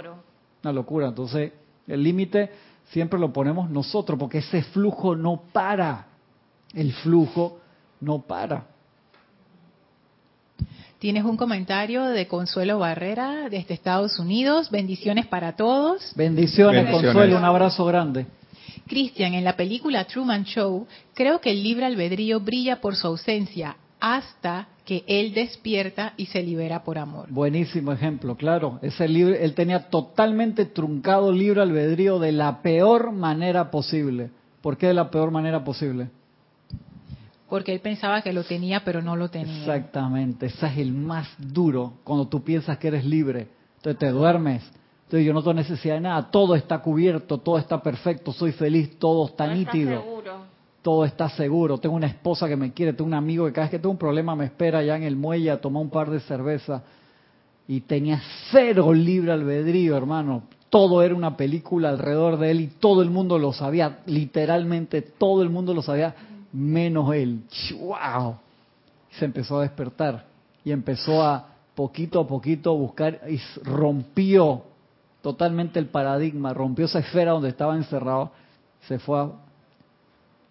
[0.63, 1.07] Una locura.
[1.07, 1.53] Entonces,
[1.87, 2.49] el límite
[2.89, 6.07] siempre lo ponemos nosotros porque ese flujo no para.
[6.73, 7.59] El flujo
[8.01, 8.67] no para.
[10.99, 14.71] Tienes un comentario de Consuelo Barrera desde Estados Unidos.
[14.71, 16.13] Bendiciones para todos.
[16.15, 16.89] Bendiciones.
[16.89, 17.37] Consuelo.
[17.37, 18.25] Un abrazo grande.
[18.87, 23.75] Cristian, en la película Truman Show, creo que el libre albedrío brilla por su ausencia
[23.99, 27.27] hasta que él despierta y se libera por amor.
[27.29, 28.79] Buenísimo ejemplo, claro.
[28.81, 34.29] Ese libre, él tenía totalmente truncado libre albedrío de la peor manera posible.
[34.61, 36.09] ¿Por qué de la peor manera posible?
[37.49, 39.59] Porque él pensaba que lo tenía, pero no lo tenía.
[39.59, 43.47] Exactamente, ese es el más duro cuando tú piensas que eres libre.
[43.77, 44.63] Entonces te duermes
[45.05, 48.97] entonces yo no tengo necesidad de nada, todo está cubierto, todo está perfecto, soy feliz,
[48.97, 50.03] todo está nítido.
[50.81, 51.77] Todo está seguro.
[51.77, 53.97] Tengo una esposa que me quiere, tengo un amigo que cada vez que tengo un
[53.97, 56.83] problema me espera allá en el muelle a tomar un par de cerveza.
[57.67, 60.43] Y tenía cero libre albedrío, hermano.
[60.69, 65.41] Todo era una película alrededor de él y todo el mundo lo sabía, literalmente todo
[65.41, 66.13] el mundo lo sabía,
[66.55, 67.41] menos él.
[67.79, 68.37] ¡Wow!
[69.11, 70.25] Se empezó a despertar
[70.63, 74.63] y empezó a poquito a poquito buscar y rompió
[75.21, 78.31] totalmente el paradigma, rompió esa esfera donde estaba encerrado,
[78.87, 79.29] se fue a...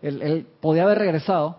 [0.03, 1.57] Él, podía haber regresado,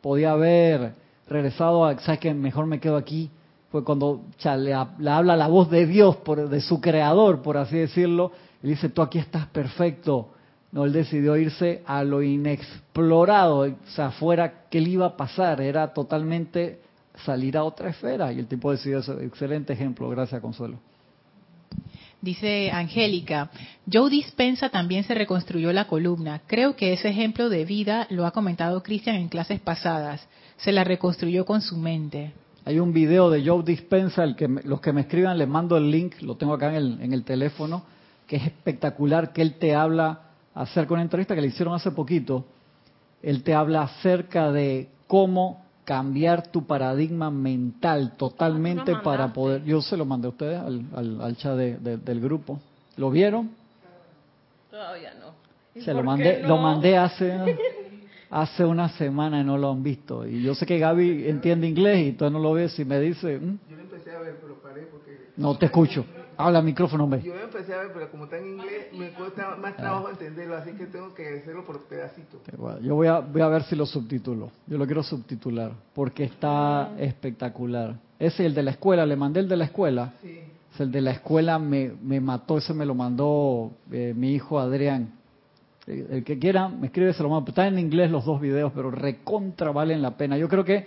[0.00, 0.94] podía haber
[1.28, 3.30] regresado a, ¿sabes que Mejor me quedo aquí.
[3.70, 4.22] Fue cuando
[4.56, 8.32] le, habla la voz de Dios, por, de su creador, por así decirlo.
[8.62, 10.30] y dice, tú aquí estás perfecto.
[10.70, 15.60] No, él decidió irse a lo inexplorado, o sea, afuera, ¿qué le iba a pasar?
[15.60, 16.80] Era totalmente
[17.24, 18.32] salir a otra esfera.
[18.32, 19.18] Y el tipo decidió eso.
[19.20, 20.78] Excelente ejemplo, gracias Consuelo.
[22.20, 23.48] Dice Angélica,
[23.90, 26.42] Joe Dispensa también se reconstruyó la columna.
[26.46, 30.26] Creo que ese ejemplo de vida lo ha comentado Cristian en clases pasadas.
[30.56, 32.32] Se la reconstruyó con su mente.
[32.64, 35.90] Hay un video de Joe Dispensa, el que los que me escriban les mando el
[35.90, 37.84] link, lo tengo acá en el, en el teléfono,
[38.26, 40.27] que es espectacular, que él te habla
[40.58, 42.44] acerca de una entrevista que le hicieron hace poquito.
[43.22, 49.64] Él te habla acerca de cómo cambiar tu paradigma mental totalmente para poder...
[49.64, 52.60] Yo se lo mandé a ustedes al, al, chat del grupo.
[52.96, 53.50] ¿Lo vieron?
[54.70, 55.80] Todavía no.
[55.80, 57.56] Se lo mandé, lo mandé hace
[58.30, 60.26] hace una semana y no lo han visto.
[60.26, 63.38] Y yo sé que Gaby entiende inglés y tú no lo ves y me dice...
[63.38, 63.58] ¿Mm?
[63.70, 65.28] Yo lo empecé a ver, pero paré porque...
[65.36, 66.04] No te escucho.
[66.40, 67.20] Habla micrófono, hombre.
[67.20, 70.70] Yo empecé a ver, pero como está en inglés, me cuesta más trabajo entenderlo, así
[70.70, 72.40] que tengo que hacerlo por pedacitos.
[72.80, 74.52] Yo voy a, voy a ver si lo subtitulo.
[74.68, 77.96] Yo lo quiero subtitular, porque está espectacular.
[78.20, 80.12] Ese es el de la escuela, le mandé el de la escuela.
[80.22, 80.38] Sí.
[80.72, 84.60] Es el de la escuela, me, me mató, ese me lo mandó eh, mi hijo
[84.60, 85.14] Adrián.
[85.88, 87.48] El que quiera, me escribe, se lo mando.
[87.48, 90.38] Están en inglés los dos videos, pero recontra valen la pena.
[90.38, 90.86] Yo creo que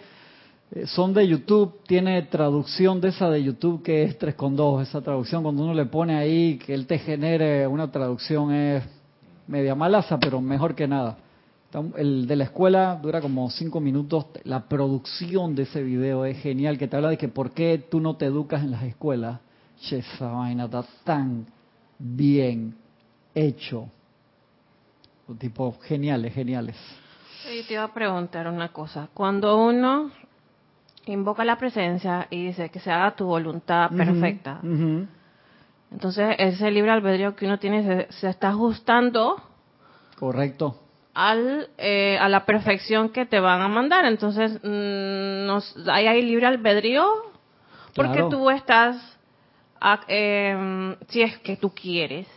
[0.86, 4.88] son de YouTube, tiene traducción de esa de YouTube que es 3 con 2.
[4.88, 8.84] Esa traducción, cuando uno le pone ahí que él te genere una traducción es
[9.48, 11.18] media malaza, pero mejor que nada.
[11.98, 14.26] El de la escuela dura como 5 minutos.
[14.44, 18.00] La producción de ese video es genial, que te habla de que por qué tú
[18.00, 19.40] no te educas en las escuelas.
[19.82, 21.48] Che, esa vaina está tan
[22.00, 22.76] bien
[23.36, 23.90] hecho.
[25.38, 26.76] Tipo, geniales, geniales.
[27.54, 29.10] Y te iba a preguntar una cosa.
[29.14, 30.12] Cuando uno
[31.06, 34.60] invoca la presencia y dice que se haga tu voluntad perfecta,
[35.92, 39.42] entonces ese libre albedrío que uno tiene se, está ajustando.
[40.18, 40.80] Correcto.
[41.14, 44.06] Al, eh, a la perfección que te van a mandar.
[44.06, 47.06] Entonces, mm, nos, ahí hay libre albedrío
[47.94, 48.96] porque tú estás,
[50.08, 52.28] eh, si es que tú quieres,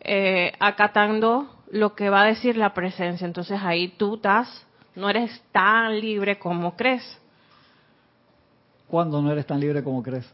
[0.00, 3.26] eh, acatando lo que va a decir la presencia.
[3.26, 7.17] Entonces ahí tú estás, no eres tan libre como crees.
[8.88, 10.26] ¿Cuándo no eres tan libre como crees?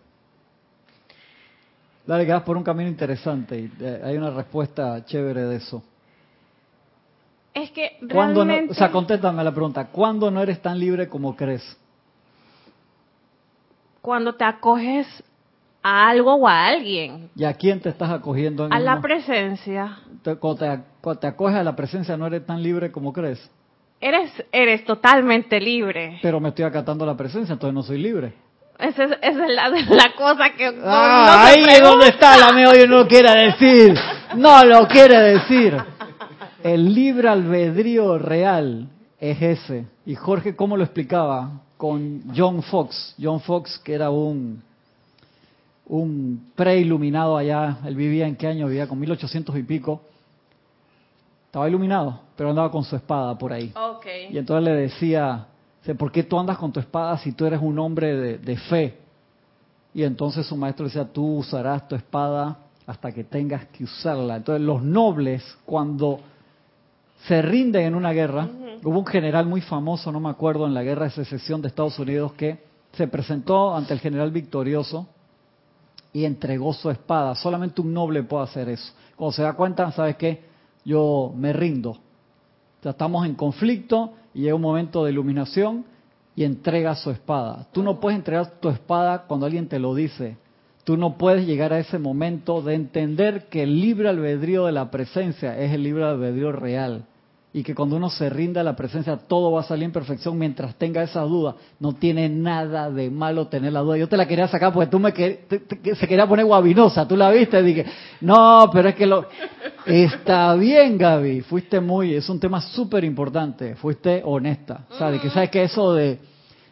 [2.07, 5.83] Dale, que vas por un camino interesante y eh, hay una respuesta chévere de eso.
[7.55, 8.73] Es que realmente...
[8.73, 9.87] o sea, contéstame la pregunta.
[9.87, 11.77] ¿Cuándo no eres tan libre como crees?
[14.03, 15.07] Cuando te acoges
[15.83, 17.31] a algo o a alguien.
[17.37, 18.69] ¿Y a quién te estás acogiendo?
[18.71, 19.99] a la presencia.
[20.41, 20.83] cuando,
[21.21, 23.51] te, acoges a la presencia, ¿no eres tan libre como crees?
[24.05, 26.19] Eres, eres totalmente libre.
[26.21, 28.35] Pero me estoy acatando la presencia, entonces no soy libre.
[28.79, 30.79] Esa es, la, la, cosa que...
[30.85, 33.95] Ah, ahí es donde está la medio no lo quiere decir.
[34.37, 35.79] No lo quiere decir.
[36.63, 39.87] El libre albedrío real es ese.
[40.05, 41.63] Y Jorge, ¿cómo lo explicaba?
[41.79, 43.15] Con John Fox.
[43.19, 44.63] John Fox, que era un
[45.87, 50.03] un preiluminado allá, él vivía en qué año, vivía con 1800 y pico,
[51.55, 53.73] estaba iluminado, pero andaba con su espada por ahí.
[54.33, 55.47] Y entonces le decía,
[55.97, 58.99] ¿por qué tú andas con tu espada si tú eres un hombre de, de fe?
[59.95, 62.57] Y entonces su maestro decía, tú usarás tu espada
[62.89, 64.35] hasta que tengas que usarla.
[64.35, 66.19] Entonces los nobles, cuando
[67.29, 68.49] se rinden en una guerra,
[68.83, 71.97] hubo un general muy famoso, no me acuerdo, en la guerra de secesión de Estados
[72.01, 72.65] Unidos, que
[72.95, 75.07] se presentó ante el general victorioso
[76.13, 77.37] y entregó su espada.
[77.37, 78.93] Solamente un noble puede hacer eso.
[79.15, 80.53] Cuando se da cuenta, ¿sabes qué?
[80.85, 81.99] Yo me rindo.
[82.83, 85.85] Ya estamos en conflicto y llega un momento de iluminación
[86.37, 87.67] y entrega su espada.
[87.73, 90.37] Tú no puedes entregar tu espada cuando alguien te lo dice.
[90.85, 94.91] Tú no puedes llegar a ese momento de entender que el libre albedrío de la
[94.91, 97.07] presencia es el libre albedrío real
[97.57, 100.37] y que cuando uno se rinda a la presencia todo va a salir en perfección
[100.37, 101.55] mientras tenga esa duda.
[101.79, 103.97] No tiene nada de malo tener la duda.
[103.97, 107.61] Yo te la quería sacar porque tú me se quería poner guabinosa, tú la viste
[107.61, 107.87] y dije,
[108.23, 109.29] no, pero es que lo...
[109.87, 114.87] Está bien, Gaby, fuiste muy, es un tema súper importante, fuiste honesta.
[114.91, 116.19] O sea, de que sabes que eso de,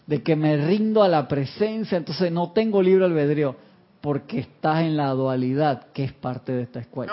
[0.04, 3.54] de que me rindo a la presencia, entonces no tengo libre albedrío
[4.00, 7.12] porque estás en la dualidad, que es parte de esta escuela.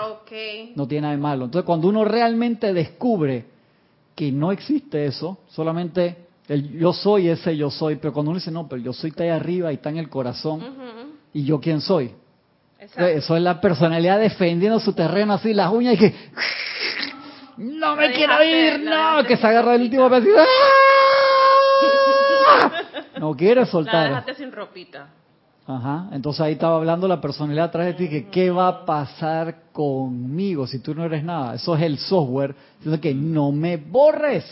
[0.74, 1.44] No tiene nada de malo.
[1.44, 3.59] Entonces, cuando uno realmente descubre
[4.20, 8.50] que no existe eso, solamente el yo soy ese yo soy, pero cuando uno dice,
[8.50, 10.62] no, pero yo soy está ahí arriba y está en el corazón,
[11.32, 12.12] ¿y yo quién soy?
[12.78, 16.14] Eso es la personalidad defendiendo su terreno así, las uñas y que,
[17.56, 20.36] no me quiero ir, no, que se agarra el último pedacito,
[22.58, 22.70] ¡Ah!
[23.20, 24.22] no quiere soltar.
[24.36, 25.08] sin ropita.
[25.72, 29.66] Ajá, entonces ahí estaba hablando la personalidad atrás de ti, que qué va a pasar
[29.70, 31.54] conmigo si tú no eres nada.
[31.54, 34.44] Eso es el software, diciendo que no me borres,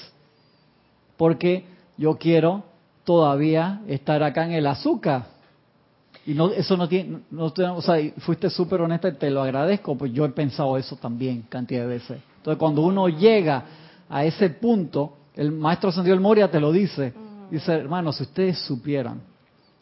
[1.16, 1.64] porque
[1.96, 2.62] yo quiero
[3.02, 5.26] todavía estar acá en el azúcar.
[6.24, 9.96] Y no, eso no tiene, no, o sea, fuiste súper honesta y te lo agradezco,
[9.98, 12.20] pues yo he pensado eso también cantidad de veces.
[12.37, 13.64] Entonces cuando uno llega
[14.09, 17.12] a ese punto, el maestro Santiago Moria te lo dice,
[17.50, 19.20] dice, hermano, si ustedes supieran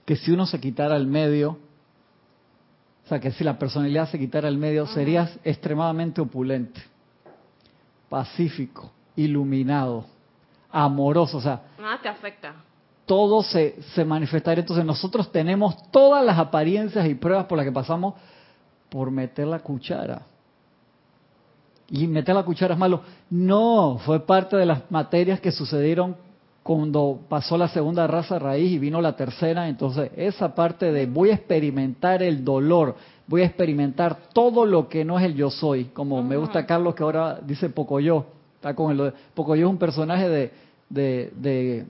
[0.06, 1.58] que si uno se quitara el medio,
[3.04, 6.80] o sea, que si la personalidad se quitara el medio, serías extremadamente opulente,
[8.08, 10.06] pacífico, iluminado,
[10.70, 11.62] amoroso, o sea...
[11.78, 12.54] Nada te afecta.
[13.04, 14.62] Todo se, se manifestaría.
[14.62, 18.14] Entonces nosotros tenemos todas las apariencias y pruebas por las que pasamos
[18.88, 20.22] por meter la cuchara.
[21.88, 23.02] Y meter la cuchara es malo.
[23.30, 26.16] No, fue parte de las materias que sucedieron
[26.66, 31.30] cuando pasó la segunda raza raíz y vino la tercera, entonces esa parte de voy
[31.30, 32.96] a experimentar el dolor,
[33.28, 36.96] voy a experimentar todo lo que no es el yo soy, como me gusta Carlos
[36.96, 40.50] que ahora dice Pocoyo, está con el Pocoyo es un personaje de,
[40.90, 41.86] de,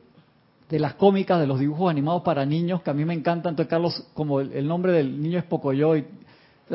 [0.68, 3.70] de, las cómicas, de los dibujos animados para niños, que a mí me encanta, entonces
[3.70, 6.05] Carlos, como el, nombre del niño es Pocoyo, y,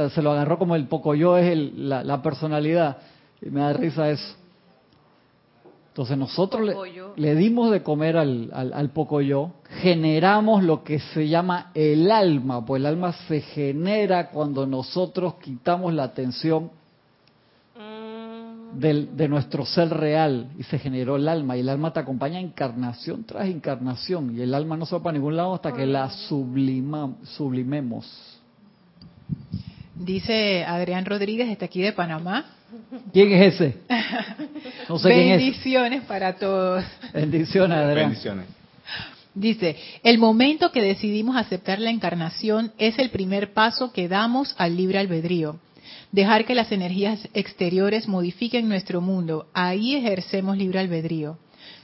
[0.09, 2.97] se lo agarró como el Pocoyo es la, la personalidad,
[3.43, 4.40] y me da risa eso.
[5.91, 6.73] Entonces nosotros
[7.17, 12.65] le, dimos de comer al, al, al pocoyo, generamos lo que se llama el alma,
[12.65, 16.71] pues el alma se genera cuando nosotros quitamos la atención
[18.73, 21.57] de nuestro ser real y se generó el alma.
[21.57, 24.37] Y el alma te acompaña encarnación tras encarnación.
[24.37, 28.39] Y el alma no se va para ningún lado hasta que la sublima, sublimemos.
[29.95, 32.45] Dice Adrián Rodríguez, está aquí de Panamá.
[33.13, 33.77] ¿Quién es ese?
[34.89, 36.83] No sé Bendiciones para todos.
[37.13, 38.09] Bendiciones, Adrián.
[38.09, 38.45] Bendiciones.
[39.33, 44.75] Dice, el momento que decidimos aceptar la encarnación es el primer paso que damos al
[44.75, 45.59] libre albedrío
[46.11, 49.47] dejar que las energías exteriores modifiquen nuestro mundo.
[49.53, 51.37] Ahí ejercemos libre albedrío.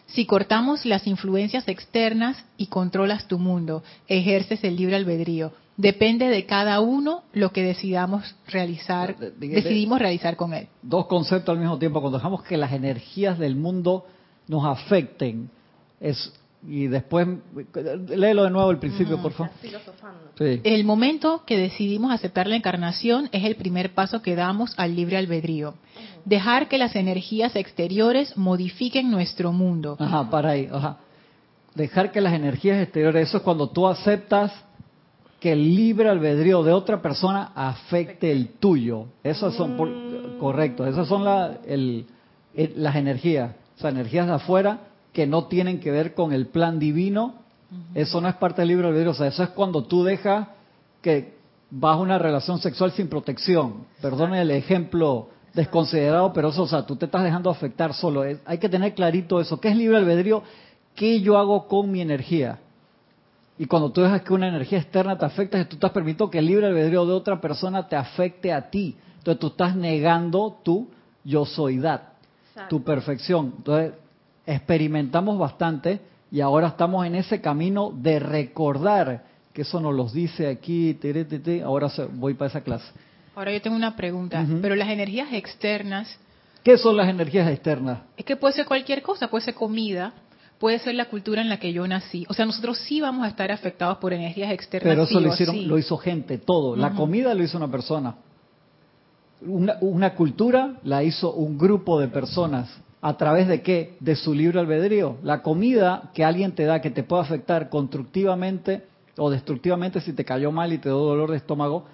[0.07, 5.51] Si cortamos las influencias externas y controlas tu mundo, ejerces el libre albedrío.
[5.77, 10.67] Depende de cada uno lo que decidamos realizar, decidimos realizar con él.
[10.81, 12.01] Dos conceptos al mismo tiempo.
[12.01, 14.05] Cuando dejamos que las energías del mundo
[14.47, 15.51] nos afecten,
[15.99, 16.33] es
[16.67, 17.27] y después
[18.09, 19.51] léelo de nuevo el principio, por favor.
[20.39, 25.17] El momento que decidimos aceptar la encarnación es el primer paso que damos al libre
[25.17, 25.75] albedrío.
[26.25, 29.95] Dejar que las energías exteriores modifiquen nuestro mundo.
[29.99, 30.97] Ajá, para ahí, ajá.
[31.75, 34.51] Dejar que las energías exteriores, eso es cuando tú aceptas
[35.39, 39.05] que el libre albedrío de otra persona afecte el tuyo.
[39.23, 40.39] Esas son, por, mm.
[40.39, 42.05] correcto, esas son la, el,
[42.75, 44.79] las energías, o sea, energías de afuera
[45.13, 47.35] que no tienen que ver con el plan divino,
[47.93, 50.47] eso no es parte del libro albedrío, o sea, eso es cuando tú dejas
[51.01, 51.35] que
[51.69, 53.85] vas a una relación sexual sin protección.
[54.01, 58.23] Perdone el ejemplo desconsiderado, pero eso, o sea, tú te estás dejando afectar solo.
[58.45, 59.59] hay que tener clarito eso.
[59.59, 60.43] ¿Qué es libre albedrío?
[60.95, 62.59] ¿Qué yo hago con mi energía?
[63.59, 66.45] Y cuando tú dejas que una energía externa te afecte, tú estás permitiendo que el
[66.45, 68.95] libre albedrío de otra persona te afecte a ti.
[69.17, 70.89] Entonces tú estás negando tu
[71.23, 72.03] yo soydad,
[72.69, 73.55] tu perfección.
[73.57, 73.93] Entonces
[74.45, 75.99] experimentamos bastante
[76.31, 80.97] y ahora estamos en ese camino de recordar que eso nos los dice aquí,
[81.63, 82.85] ahora voy para esa clase.
[83.35, 86.19] Ahora yo tengo una pregunta, pero las energías externas...
[86.63, 87.99] ¿Qué son las energías externas?
[88.17, 90.13] Es que puede ser cualquier cosa, puede ser comida,
[90.59, 92.25] puede ser la cultura en la que yo nací.
[92.29, 94.91] O sea, nosotros sí vamos a estar afectados por energías externas.
[94.91, 96.75] Pero eso lo, hicieron, lo hizo gente, todo.
[96.75, 98.15] La comida lo hizo una persona.
[99.41, 102.69] Una, una, cultura la hizo un grupo de personas.
[103.01, 103.95] ¿A través de qué?
[103.99, 105.17] De su libre albedrío.
[105.23, 108.83] La comida que alguien te da que te puede afectar constructivamente
[109.17, 111.85] o destructivamente si te cayó mal y te dio dolor de estómago,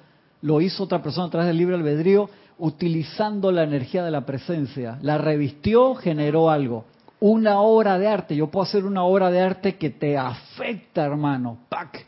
[0.42, 4.98] lo hizo otra persona a través del libre albedrío utilizando la energía de la presencia.
[5.02, 6.86] La revistió, generó algo.
[7.26, 11.58] Una obra de arte, yo puedo hacer una obra de arte que te afecta, hermano,
[11.70, 12.06] ¡pac!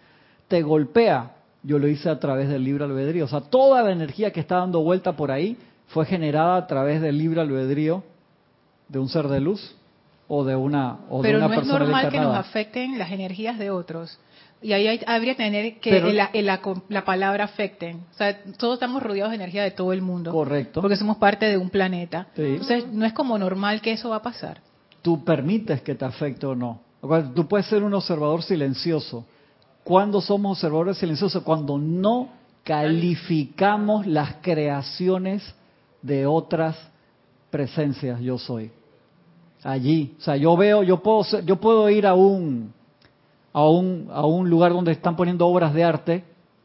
[0.49, 1.31] Te golpea.
[1.63, 3.23] Yo lo hice a través del libre albedrío.
[3.23, 5.55] O sea, toda la energía que está dando vuelta por ahí
[5.87, 8.03] fue generada a través del libre albedrío
[8.89, 9.77] de un ser de luz
[10.27, 13.57] o de una o Pero de una no es normal que nos afecten las energías
[13.57, 14.19] de otros.
[14.61, 16.29] Y ahí habría que tener que la,
[16.89, 18.01] la, palabra afecten.
[18.11, 20.33] O sea, todos estamos rodeados de energía de todo el mundo.
[20.33, 20.81] Correcto.
[20.81, 22.27] Porque somos parte de un planeta.
[22.35, 24.64] Entonces, no es como normal que eso va a pasar.
[25.05, 26.79] Tú permites que te afecte o no.
[27.35, 29.23] Tú puedes ser un observador silencioso.
[29.83, 31.43] ¿Cuándo somos observadores silenciosos?
[31.43, 32.29] Cuando no
[32.63, 35.43] calificamos las creaciones
[36.01, 36.75] de otras
[37.51, 38.71] presencia yo soy.
[39.61, 42.73] Allí, o sea, yo veo, yo puedo, yo puedo ir a un,
[43.53, 46.23] a un, a un lugar donde están poniendo obras de arte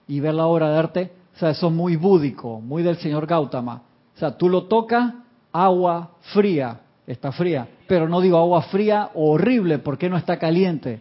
[0.09, 3.27] y ver la obra de arte, o sea, eso es muy búdico, muy del señor
[3.27, 3.83] Gautama.
[4.17, 5.13] O sea, tú lo tocas,
[5.53, 6.81] agua fría,
[7.13, 11.01] está fría, pero no digo agua fría horrible porque no está caliente.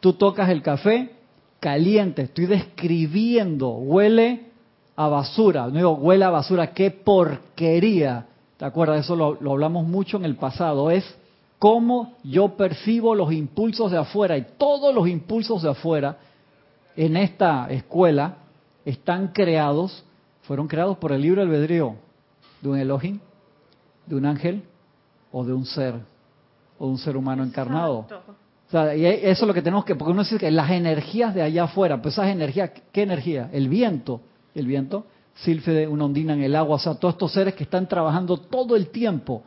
[0.00, 1.12] Tú tocas el café,
[1.60, 4.48] caliente, estoy describiendo, huele
[4.96, 8.26] a basura, no digo huele a basura, qué porquería.
[8.58, 9.04] ¿Te acuerdas?
[9.04, 10.90] Eso lo, hablamos mucho en el pasado.
[10.90, 11.04] Es
[11.58, 14.36] cómo yo percibo los impulsos de afuera.
[14.36, 16.18] Y todos los impulsos de afuera
[16.96, 18.36] en esta escuela
[18.84, 20.04] están creados,
[20.42, 21.96] fueron creados por el libre albedrío
[22.60, 23.20] de un Elohim,
[24.06, 24.62] de un ángel
[25.38, 25.94] o de un ser,
[26.78, 28.06] o de un ser humano encarnado.
[28.08, 31.34] O sea, y eso es lo que tenemos que, porque uno dice que las energías
[31.34, 33.50] de allá afuera, pues esas energías, ¿qué energía?
[33.52, 34.22] El viento,
[34.54, 37.86] el viento sílfide, una ondina en el agua, o sea, todos estos seres que están
[37.86, 39.42] trabajando todo el tiempo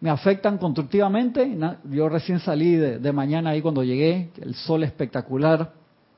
[0.00, 1.56] me afectan constructivamente.
[1.84, 5.72] Yo recién salí de, mañana ahí cuando llegué, el sol espectacular,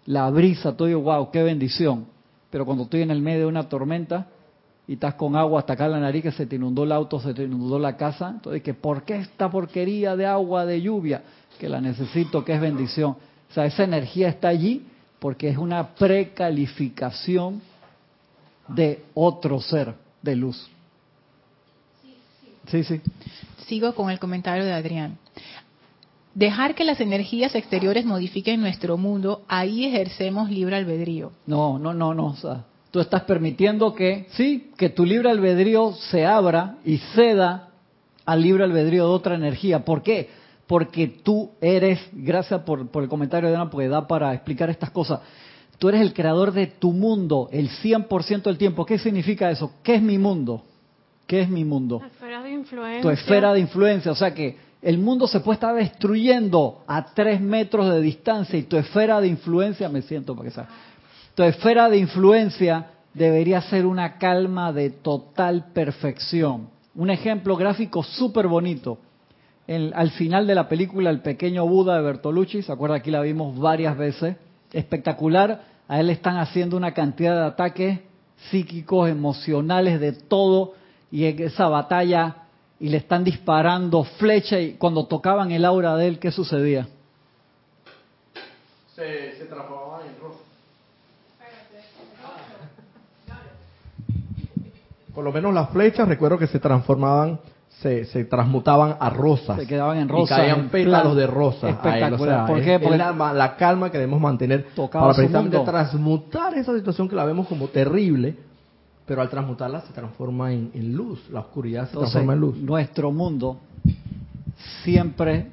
[0.06, 2.06] la brisa, todo, wow, qué bendición.
[2.48, 4.28] Pero cuando estoy en el medio de una tormenta
[4.86, 7.18] y estás con agua hasta acá en la nariz, que se te inundó el auto,
[7.18, 11.22] se te inundó la casa, entonces, que ¿por qué esta porquería de agua, de lluvia?
[11.58, 13.12] Que la necesito, que es bendición.
[13.50, 14.84] O sea, esa energía está allí
[15.18, 17.62] porque es una precalificación
[18.68, 20.68] de otro ser de luz.
[22.66, 23.00] Sí, sí.
[23.66, 25.18] Sigo con el comentario de Adrián.
[26.34, 31.30] Dejar que las energías exteriores modifiquen nuestro mundo, ahí ejercemos libre albedrío.
[31.46, 32.26] No, no, no, no.
[32.26, 32.64] O sea,
[32.94, 37.70] tú estás permitiendo que, sí, que tu libre albedrío se abra y ceda
[38.24, 39.84] al libre albedrío de otra energía.
[39.84, 40.30] ¿Por qué?
[40.68, 44.92] Porque tú eres, gracias por, por el comentario de Ana, porque da para explicar estas
[44.92, 45.18] cosas.
[45.80, 48.86] Tú eres el creador de tu mundo el 100% del tiempo.
[48.86, 49.72] ¿Qué significa eso?
[49.82, 50.62] ¿Qué es mi mundo?
[51.26, 51.98] ¿Qué es mi mundo?
[52.00, 53.02] La esfera de influencia.
[53.02, 54.12] Tu esfera de influencia.
[54.12, 58.62] O sea que el mundo se puede estar destruyendo a tres metros de distancia y
[58.62, 60.68] tu esfera de influencia, me siento para que sea,
[61.34, 66.68] tu esfera de influencia debería ser una calma de total perfección.
[66.94, 68.98] Un ejemplo gráfico súper bonito.
[69.66, 72.96] al final de la película El pequeño Buda de Bertolucci, ¿se acuerda?
[72.96, 74.36] Aquí la vimos varias veces.
[74.72, 75.62] Espectacular.
[75.88, 78.00] A él están haciendo una cantidad de ataques
[78.50, 80.74] psíquicos, emocionales, de todo.
[81.10, 82.36] Y en esa batalla
[82.78, 86.88] y le están disparando flecha y cuando tocaban el aura de él, ¿qué sucedía?
[88.94, 89.50] Se, se en
[90.20, 90.44] rosa.
[95.14, 97.38] Por lo menos las flechas, recuerdo que se transformaban,
[97.80, 99.58] se, se transmutaban a rosas.
[99.58, 100.38] Se quedaban en rosas.
[100.38, 101.70] Y caían pétalos de rosa.
[101.70, 102.46] Espectacular.
[102.46, 102.78] ¿Por qué?
[102.78, 107.46] Porque la, la, calma que debemos mantener para precisamente transmutar esa situación que la vemos
[107.46, 108.36] como terrible
[109.06, 112.56] pero al transmutarla se transforma en, luz, la oscuridad se transforma en luz.
[112.56, 113.58] Nuestro mundo
[114.82, 115.50] siempre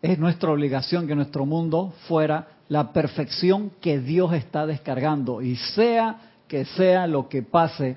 [0.00, 6.18] es nuestra obligación que nuestro mundo fuera la perfección que Dios está descargando y sea
[6.46, 7.96] que sea lo que pase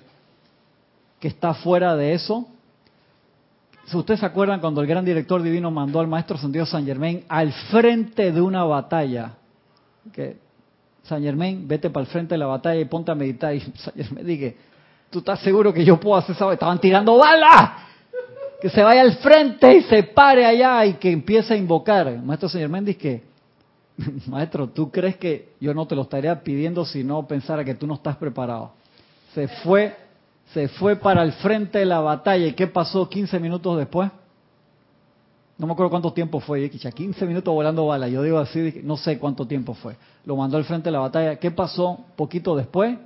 [1.26, 2.46] que está fuera de eso.
[3.88, 7.26] Si ustedes se acuerdan cuando el gran director divino mandó al maestro Santiago San Germain
[7.28, 9.32] al frente de una batalla,
[10.14, 10.38] que
[11.02, 13.56] San Germain, vete para el frente de la batalla y ponte a meditar.
[13.56, 14.56] Y San Germain dije,
[15.10, 16.52] ¿tú estás seguro que yo puedo hacer eso?
[16.52, 17.72] Estaban tirando balas.
[18.62, 22.22] Que se vaya al frente y se pare allá y que empiece a invocar.
[22.24, 23.24] Maestro San Germain dice
[24.28, 27.88] maestro, ¿tú crees que yo no te lo estaría pidiendo si no pensara que tú
[27.88, 28.74] no estás preparado?
[29.34, 30.05] Se fue,
[30.54, 32.46] se fue para el frente de la batalla.
[32.46, 34.12] ¿Y qué pasó 15 minutos después?
[35.58, 39.18] no me acuerdo cuánto tiempo fue, 15 minutos volando bala, yo digo así, no sé
[39.18, 39.96] cuánto tiempo fue.
[40.26, 41.38] Lo mandó al frente de la batalla.
[41.38, 42.98] ¿Qué pasó poquito después?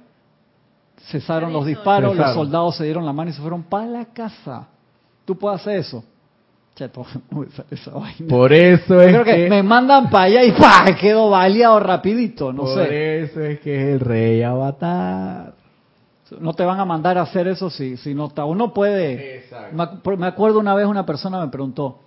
[1.12, 4.68] Cesaron los disparos, los soldados se dieron la mano y se fueron para la casa.
[5.26, 6.04] ¿Tú puedes hacer eso?
[8.28, 10.86] Por eso es creo que, me mandan para allá y ¡pah!
[11.00, 12.86] quedo baleado rapidito, no sé.
[12.86, 15.54] Por eso es que es el rey avatar.
[16.40, 18.46] No te van a mandar a hacer eso si, si no está.
[18.46, 19.46] Uno puede.
[19.74, 22.00] Me acuerdo una vez una persona me preguntó,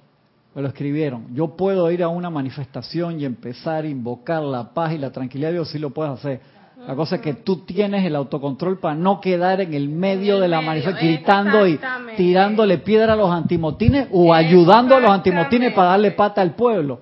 [0.55, 1.35] me lo escribieron.
[1.35, 5.49] Yo puedo ir a una manifestación y empezar a invocar la paz y la tranquilidad
[5.49, 6.41] de Dios, sí lo puedes hacer.
[6.87, 10.49] La cosa es que tú tienes el autocontrol para no quedar en el medio de
[10.49, 11.79] la manifestación gritando y
[12.16, 17.01] tirándole piedra a los antimotines o ayudando a los antimotines para darle pata al pueblo.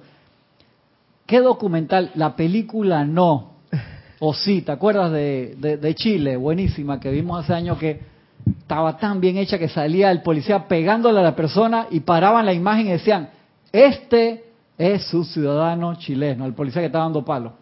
[1.24, 2.10] ¿Qué documental?
[2.14, 3.49] La película no.
[4.22, 6.36] O sí, ¿te acuerdas de, de Chile?
[6.36, 8.00] Buenísima, que vimos hace años que
[8.60, 12.52] estaba tan bien hecha que salía el policía pegándole a la persona y paraban la
[12.52, 13.30] imagen y decían,
[13.72, 14.44] este
[14.76, 17.54] es su ciudadano chileno, el policía que estaba dando palo.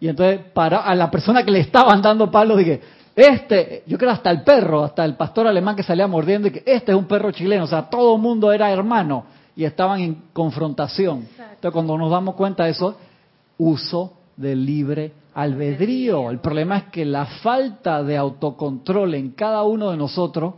[0.00, 2.80] Y entonces para, a la persona que le estaban dando palo dije,
[3.14, 6.62] este, yo creo hasta el perro, hasta el pastor alemán que salía mordiendo, y que
[6.66, 10.22] este es un perro chileno, o sea, todo el mundo era hermano y estaban en
[10.32, 11.28] confrontación.
[11.38, 12.96] Entonces cuando nos damos cuenta de eso,
[13.58, 16.30] uso del libre albedrío.
[16.30, 20.54] El problema es que la falta de autocontrol en cada uno de nosotros,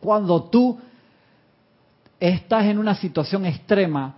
[0.00, 0.78] cuando tú
[2.18, 4.14] estás en una situación extrema,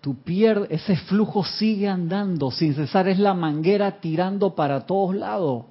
[0.00, 5.64] tu pierdes, ese flujo sigue andando sin cesar, es la manguera tirando para todos lados.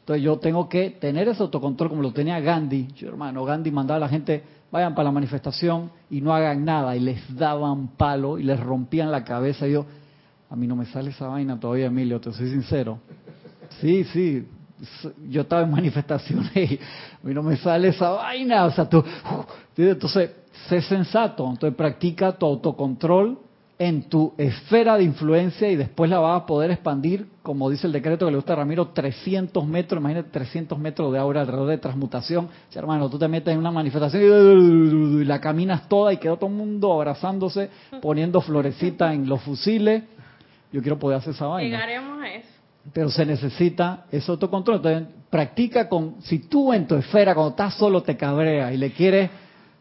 [0.00, 2.86] Entonces yo tengo que tener ese autocontrol como lo tenía Gandhi.
[2.94, 6.94] Yo, hermano, Gandhi mandaba a la gente, vayan para la manifestación y no hagan nada.
[6.94, 9.66] Y les daban palo y les rompían la cabeza.
[9.66, 9.84] Yo,
[10.48, 12.98] a mí no me sale esa vaina todavía, Emilio, te soy sincero.
[13.80, 14.46] Sí, sí,
[15.28, 16.78] yo estaba en manifestaciones y
[17.22, 18.64] a mí no me sale esa vaina.
[18.66, 19.04] O sea, tú,
[19.76, 20.30] entonces
[20.68, 23.38] sé sensato, entonces practica tu autocontrol
[23.78, 27.92] en tu esfera de influencia y después la vas a poder expandir, como dice el
[27.92, 31.78] decreto que le gusta a Ramiro, 300 metros, imagínate 300 metros de aura alrededor de
[31.78, 32.48] transmutación.
[32.70, 36.48] Si hermano, tú te metes en una manifestación y, la caminas toda y quedó todo
[36.48, 37.68] el mundo abrazándose,
[38.00, 40.04] poniendo florecita en los fusiles.
[40.72, 41.76] Yo quiero poder hacer esa vaina.
[41.76, 42.48] Llegaremos a eso.
[42.92, 44.76] Pero se necesita ese autocontrol.
[44.76, 48.92] Entonces, practica con, si tú en tu esfera, cuando estás solo, te cabreas y le
[48.92, 49.30] quieres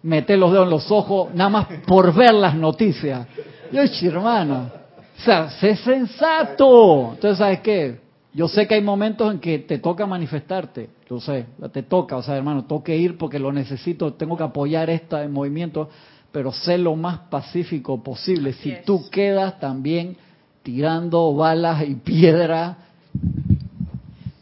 [0.03, 3.27] meter los dedos en los ojos, nada más por ver las noticias.
[3.71, 4.71] Yo, hermano,
[5.17, 7.11] o sea, sé sensato.
[7.13, 7.99] Entonces, ¿sabes qué?
[8.33, 12.21] Yo sé que hay momentos en que te toca manifestarte, yo sé, te toca, o
[12.21, 15.89] sea, hermano, tengo que ir porque lo necesito, tengo que apoyar este movimiento,
[16.33, 18.51] pero sé lo más pacífico posible.
[18.51, 20.17] si tú quedas también
[20.65, 22.75] tirando balas y piedra.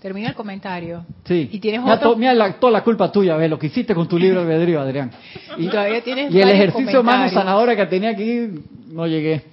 [0.02, 1.06] Termina el comentario.
[1.26, 1.50] Sí.
[1.52, 2.00] Y tienes mira,
[2.60, 5.12] toda la culpa tuya, ve lo que hiciste con tu libro albedrío, Adrián.
[5.58, 8.48] Y, todavía tienes y el ejercicio más sanadora que tenía aquí,
[8.88, 9.44] no llegué.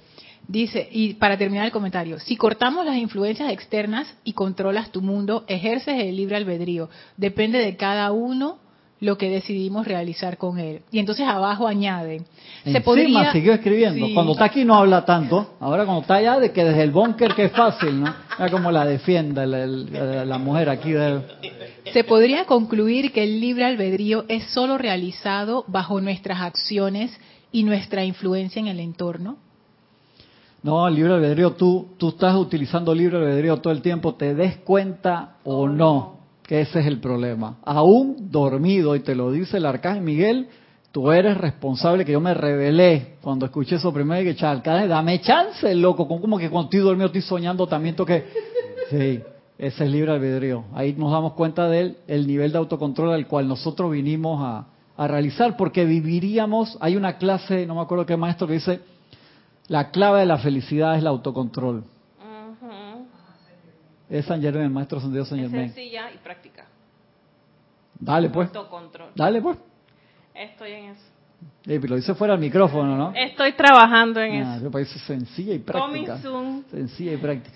[0.47, 5.43] Dice, y para terminar el comentario, si cortamos las influencias externas y controlas tu mundo,
[5.47, 6.89] ejerces el libre albedrío.
[7.17, 8.57] Depende de cada uno
[9.01, 10.83] lo que decidimos realizar con él.
[10.91, 12.21] Y entonces abajo añade,
[12.63, 13.31] se podría...
[13.31, 14.07] siguió escribiendo.
[14.13, 15.55] Cuando está aquí no habla tanto.
[15.59, 18.13] Ahora cuando está allá, de que desde el búnker que es fácil, ¿no?
[18.37, 20.93] Mira cómo la defienda la, mujer aquí.
[21.91, 27.11] Se podría concluir que el libre albedrío es solo realizado bajo nuestras acciones
[27.51, 29.37] y nuestra influencia en el entorno.
[30.61, 34.57] No, el libre albedrío, tú, tú estás utilizando libre albedrío todo el tiempo, te des
[34.57, 36.20] cuenta o no
[36.59, 37.57] ese es el problema.
[37.63, 40.47] Aún dormido, y te lo dice el arcángel Miguel,
[40.91, 45.21] tú eres responsable que yo me rebelé cuando escuché eso primero y que arcángel, dame
[45.21, 48.25] chance, loco, como que cuando estoy dormido estoy soñando también toque.
[48.89, 49.21] Sí,
[49.57, 50.65] ese es libre albedrío.
[50.73, 55.07] Ahí nos damos cuenta del el nivel de autocontrol al cual nosotros vinimos a, a
[55.07, 58.81] realizar, porque viviríamos, hay una clase, no me acuerdo qué maestro que dice,
[59.67, 61.85] la clave de la felicidad es el autocontrol.
[64.11, 65.61] Es San Germán, maestro Dios San Germán.
[65.61, 66.65] Es sencilla y práctica.
[67.97, 68.49] Dale pues.
[69.15, 69.57] Dale pues.
[70.35, 71.87] Estoy en eso.
[71.87, 73.13] lo dice fuera del micrófono, ¿no?
[73.15, 74.65] Estoy trabajando en ah, eso.
[74.65, 76.19] Me parece sencilla y práctica.
[76.69, 77.55] Sencilla y práctica.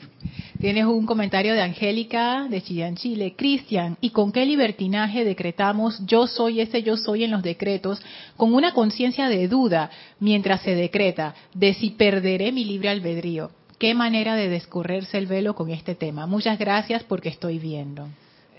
[0.57, 3.33] Tienes un comentario de Angélica de Chillán, Chile.
[3.35, 8.01] Cristian, ¿y con qué libertinaje decretamos yo soy ese yo soy en los decretos
[8.37, 9.89] con una conciencia de duda
[10.21, 13.51] mientras se decreta de si perderé mi libre albedrío?
[13.77, 16.25] Qué manera de descorrerse el velo con este tema.
[16.25, 18.07] Muchas gracias porque estoy viendo.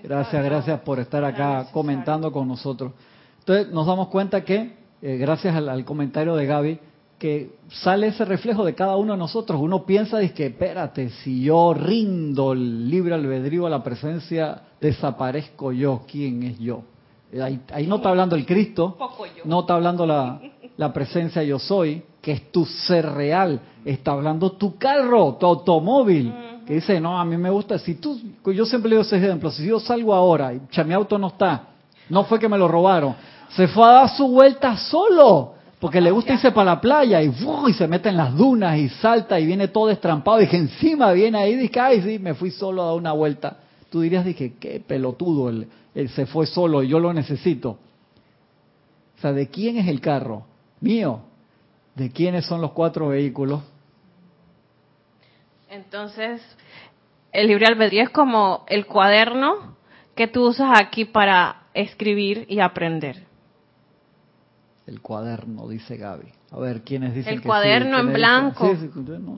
[0.02, 2.92] Gracias, gracias por estar acá comentando con nosotros.
[3.40, 6.78] Entonces nos damos cuenta que, eh, gracias al, comentario de Gaby,
[7.18, 9.58] que sale ese reflejo de cada uno de nosotros.
[9.60, 15.72] Uno piensa, dice que, espérate, si yo rindo el libre albedrío a la presencia, desaparezco
[15.72, 16.02] yo.
[16.06, 16.82] ¿Quién es yo?
[17.42, 18.98] Ahí, ahí no está hablando el Cristo,
[19.44, 20.40] no está hablando la,
[20.76, 23.60] la presencia yo soy, que es tu ser real.
[23.84, 26.34] Está hablando tu carro, tu automóvil,
[26.66, 29.48] que dice, no, a mí me gusta, si tú, yo siempre le doy ese ejemplo,
[29.52, 31.68] si yo salgo ahora y mi auto no está,
[32.10, 33.14] no fue que me lo robaron,
[33.50, 37.32] se fue a dar su vuelta solo, porque le gusta irse para la playa y,
[37.68, 41.12] y se mete en las dunas y salta y viene todo destrampado y que encima
[41.12, 43.58] viene ahí y dice, ay, sí, me fui solo a dar una vuelta.
[43.88, 47.78] Tú dirías, dije, qué pelotudo, él, él se fue solo y yo lo necesito.
[49.16, 50.42] O sea, ¿de quién es el carro?
[50.80, 51.20] Mío
[51.96, 53.62] de quiénes son los cuatro vehículos.
[55.68, 56.40] Entonces,
[57.32, 59.76] el libre albedrío es como el cuaderno
[60.14, 63.24] que tú usas aquí para escribir y aprender.
[64.86, 66.28] El cuaderno, dice Gaby.
[66.52, 68.76] A ver, ¿quiénes dicen el cuaderno en blanco.
[68.76, 68.90] Sí,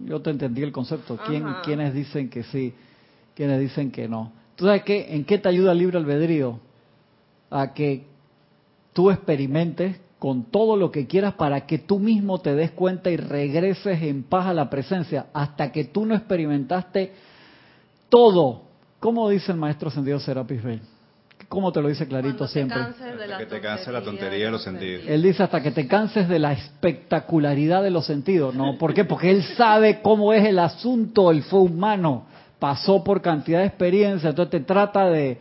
[0.04, 1.16] yo te entendí el concepto.
[1.26, 2.74] ¿Quién, ¿Quiénes dicen que sí?
[3.34, 4.32] ¿Quiénes dicen que no?
[4.56, 5.14] ¿Tú sabes qué?
[5.14, 6.60] ¿En qué te ayuda el libre albedrío?
[7.50, 8.04] A que
[8.92, 13.16] tú experimentes con todo lo que quieras para que tú mismo te des cuenta y
[13.16, 17.12] regreses en paz a la presencia, hasta que tú no experimentaste
[18.08, 18.62] todo.
[18.98, 20.80] ¿Cómo dice el maestro ascendido Serapis Bey?
[21.48, 22.78] ¿Cómo te lo dice clarito siempre?
[22.78, 25.04] Hasta que te canses la tontería de los sentidos.
[25.06, 28.54] Él dice hasta que te canses de la espectacularidad de los sentidos.
[28.54, 28.76] ¿No?
[28.76, 29.04] ¿Por qué?
[29.04, 31.30] Porque él sabe cómo es el asunto.
[31.30, 32.26] Él fue humano,
[32.58, 35.38] pasó por cantidad de experiencia, entonces te trata de,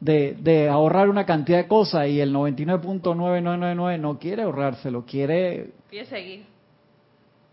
[0.00, 5.70] de, ahorrar una cantidad de cosas y el 99.9999 no quiere ahorrárselo, quiere...
[5.90, 6.44] Quiere seguir.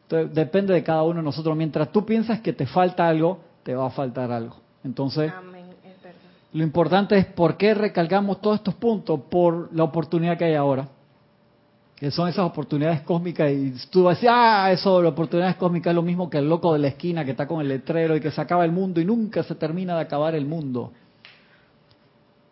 [0.09, 1.55] depende de cada uno de nosotros.
[1.55, 4.57] Mientras tú piensas que te falta algo, te va a faltar algo.
[4.83, 5.31] Entonces,
[6.53, 10.87] lo importante es por qué recalcamos todos estos puntos, por la oportunidad que hay ahora.
[11.95, 15.91] Que son esas oportunidades cósmicas y tú vas a decir, ah, eso, la oportunidades cósmicas
[15.91, 18.19] es lo mismo que el loco de la esquina que está con el letrero y
[18.19, 20.91] que se acaba el mundo y nunca se termina de acabar el mundo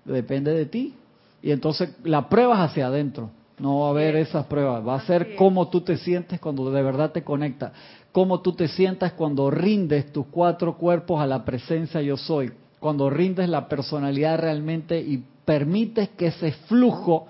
[0.05, 0.93] depende de ti.
[1.41, 3.29] Y entonces la pruebas hacia adentro.
[3.59, 4.85] No va a haber esas pruebas.
[4.87, 7.71] Va a ser cómo tú te sientes cuando de verdad te conectas.
[8.11, 12.51] Cómo tú te sientas cuando rindes tus cuatro cuerpos a la presencia yo soy.
[12.79, 17.27] Cuando rindes la personalidad realmente y permites que ese flujo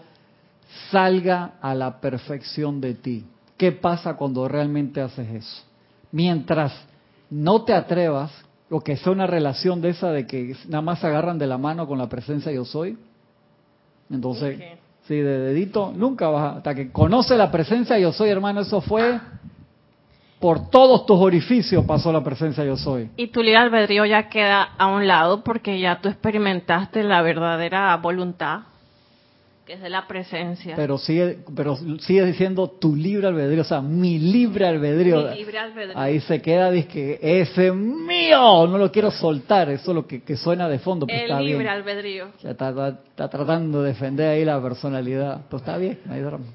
[0.91, 3.25] salga a la perfección de ti.
[3.57, 5.63] ¿Qué pasa cuando realmente haces eso?
[6.11, 6.73] Mientras
[7.29, 8.31] no te atrevas,
[8.73, 11.57] o que sea una relación de esa de que nada más se agarran de la
[11.57, 12.97] mano con la presencia yo soy.
[14.09, 14.59] Entonces,
[15.07, 19.19] sí, de dedito, nunca vas hasta que conoce la presencia yo soy, hermano, eso fue
[20.39, 23.09] por todos tus orificios pasó la presencia yo soy.
[23.15, 27.95] Y tu libre albedrío ya queda a un lado porque ya tú experimentaste la verdadera
[27.97, 28.63] voluntad
[29.73, 30.75] que es de la presencia.
[30.75, 35.29] Pero sigue, pero sigue diciendo tu libre albedrío, o sea, mi libre albedrío.
[35.29, 35.97] Mi libre albedrío.
[35.97, 40.05] Ahí se queda, dice que ese es mío, no lo quiero soltar, eso es lo
[40.05, 41.07] que, que suena de fondo.
[41.07, 42.27] Pues El libre albedrío.
[42.43, 45.41] Ya está, está, tratando de defender ahí la personalidad.
[45.49, 46.45] Pues está bien, drama.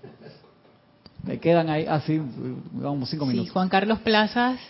[1.24, 2.20] Me quedan ahí así,
[2.72, 3.48] vamos cinco minutos.
[3.48, 4.60] Sí, Juan Carlos Plazas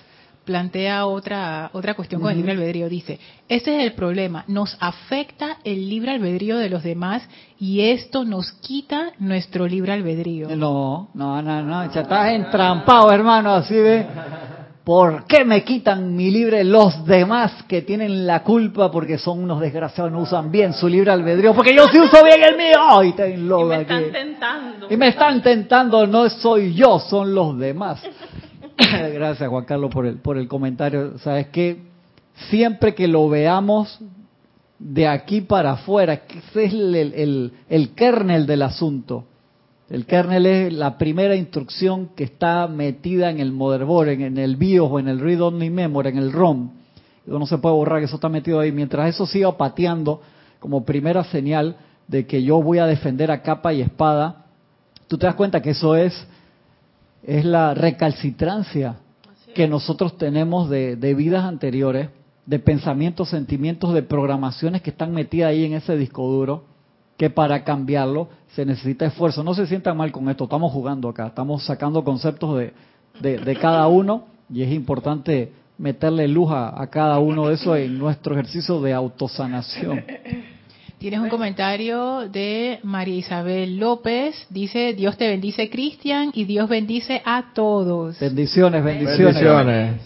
[0.49, 2.89] plantea otra otra cuestión con el libre albedrío.
[2.89, 3.21] Dice,
[3.51, 7.23] este es el problema, nos afecta el libre albedrío de los demás
[7.61, 10.49] y esto nos quita nuestro libre albedrío.
[10.57, 14.07] No, no, no, no, ya estás entrampado, hermano, así ve.
[14.85, 19.61] ¿Por qué me quitan mi libre los demás que tienen la culpa porque son unos
[19.61, 21.53] desgraciados, no usan bien su libre albedrío?
[21.53, 23.03] Porque yo sí uso bien el mío.
[23.05, 24.87] y, te y me están tentando.
[24.89, 28.01] Y me están tentando, no soy yo, son los demás.
[29.13, 31.19] Gracias, Juan Carlos, por el, por el comentario.
[31.19, 31.79] Sabes que
[32.49, 33.99] siempre que lo veamos
[34.79, 39.25] de aquí para afuera, ese es el, el, el, kernel del asunto.
[39.91, 44.91] El kernel es la primera instrucción que está metida en el motherboard, en, el BIOS
[44.93, 46.71] o en el read only memory, en el ROM.
[47.27, 48.71] No se puede borrar que eso está metido ahí.
[48.71, 50.23] Mientras eso siga pateando
[50.61, 51.77] como primera señal
[52.07, 54.47] de que yo voy a defender a capa y espada,
[55.09, 56.15] tú te das cuenta que eso es
[57.29, 58.97] es la recalcitrancia
[59.55, 62.09] que nosotros tenemos de, vidas anteriores,
[62.47, 66.65] de pensamientos, sentimientos, de programaciones que están metidas ahí en ese disco duro,
[67.19, 69.45] que para cambiarlo se necesita esfuerzo.
[69.45, 72.73] No se sientan mal con esto, estamos jugando acá, estamos sacando conceptos de,
[73.21, 77.99] de, cada uno y es importante meterle luz a, a cada uno de esos en
[77.99, 80.03] nuestro ejercicio de autosanación.
[80.99, 84.35] Tienes un comentario de María Isabel López.
[84.51, 88.19] Dice, Dios te bendice, Cristian, y Dios bendice a todos.
[88.19, 90.01] Bendiciones, bendiciones.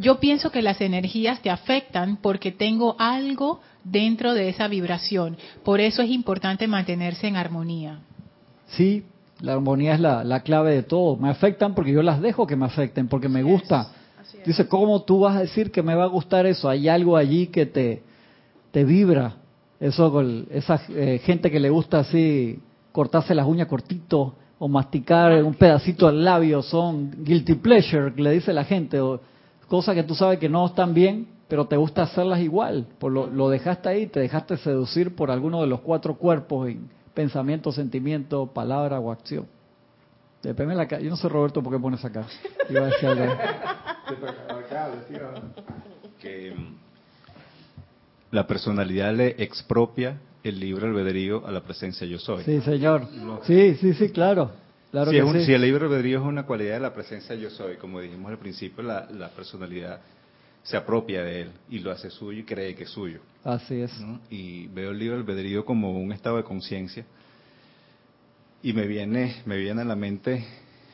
[0.00, 5.36] Yo pienso que las energías te afectan porque tengo algo dentro de esa vibración.
[5.64, 8.00] Por eso es importante mantenerse en armonía.
[8.66, 9.04] Sí,
[9.40, 11.16] la armonía es la, clave de todo.
[11.16, 13.92] Me afectan porque yo las dejo que me afecten, porque me gusta.
[14.44, 16.68] Dice, ¿cómo tú vas a decir que me va a gustar eso?
[16.68, 18.02] Hay algo allí que te,
[18.72, 19.36] te vibra
[19.82, 22.60] eso con esa eh, gente que le gusta así
[22.92, 28.52] cortarse las uñas cortito o masticar un pedacito al labio son guilty pleasure, le dice
[28.52, 29.20] la gente, o
[29.66, 32.86] cosas que tú sabes que no están bien, pero te gusta hacerlas igual.
[33.00, 36.88] Por lo, lo dejaste ahí, te dejaste seducir por alguno de los cuatro cuerpos en
[37.12, 39.48] pensamiento, sentimiento, palabra o acción.
[40.44, 42.24] Depende la Yo no sé, Roberto, por qué pones acá.
[42.70, 43.34] Iba a decir algo.
[46.20, 46.54] que
[48.32, 52.42] la personalidad le expropia el libre albedrío a la presencia yo soy.
[52.44, 53.06] Sí, señor.
[53.44, 54.50] Sí, sí, sí, claro.
[54.90, 58.32] claro si, el libre albedrío es una cualidad de la presencia yo soy, como dijimos
[58.32, 60.00] al principio, la, personalidad
[60.62, 63.20] se apropia de él y lo hace suyo y cree que es suyo.
[63.44, 63.92] Así es.
[64.30, 67.04] Y veo el libre albedrío como un estado de conciencia
[68.62, 70.44] y me viene, me viene a la mente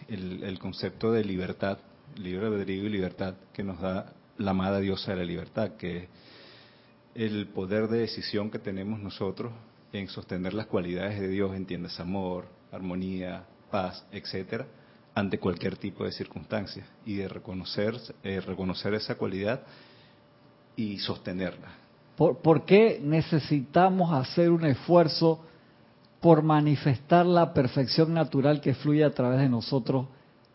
[0.08, 1.78] el, el concepto de libertad,
[2.16, 6.08] libre albedrío y libertad que nos da la amada diosa de la libertad, que
[7.18, 9.52] el poder de decisión que tenemos nosotros
[9.92, 13.42] en sostener las cualidades de Dios, entiendes, amor, armonía,
[13.72, 14.66] paz, etcétera,
[15.16, 19.62] ante cualquier tipo de circunstancia y de reconocer, eh, reconocer esa cualidad
[20.76, 21.72] y sostenerla.
[22.16, 25.40] ¿Por, ¿Por qué necesitamos hacer un esfuerzo
[26.20, 30.06] por manifestar la perfección natural que fluye a través de nosotros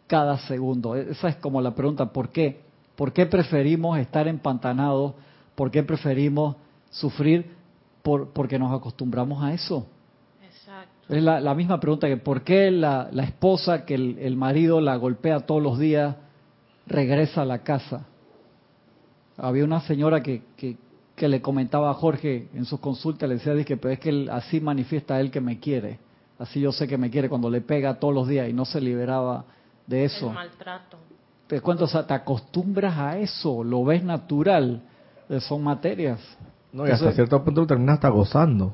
[0.07, 0.95] cada segundo?
[0.95, 2.61] Esa es como la pregunta, ¿por qué?
[2.95, 5.13] ¿Por qué preferimos estar empantanados?
[5.55, 6.55] ¿Por qué preferimos
[6.89, 7.51] sufrir?
[8.01, 9.87] Por, porque nos acostumbramos a eso.
[10.43, 11.13] Exacto.
[11.13, 15.61] Es la, misma pregunta que ¿por qué la, esposa que el, marido la golpea todos
[15.61, 16.15] los días
[16.87, 18.05] regresa a la casa?
[19.37, 20.77] Había una señora que, que,
[21.27, 25.19] le comentaba a Jorge en sus consultas, le decía, que pero es que así manifiesta
[25.19, 25.99] él que me quiere.
[26.37, 28.81] Así yo sé que me quiere cuando le pega todos los días y no se
[28.81, 29.45] liberaba
[29.87, 30.27] de eso.
[30.27, 30.97] El maltrato.
[31.47, 34.81] Te cuento, o sea, te acostumbras a eso, lo ves natural
[35.39, 36.19] son materias.
[36.71, 38.73] No, y hasta cierto punto terminas hasta gozando.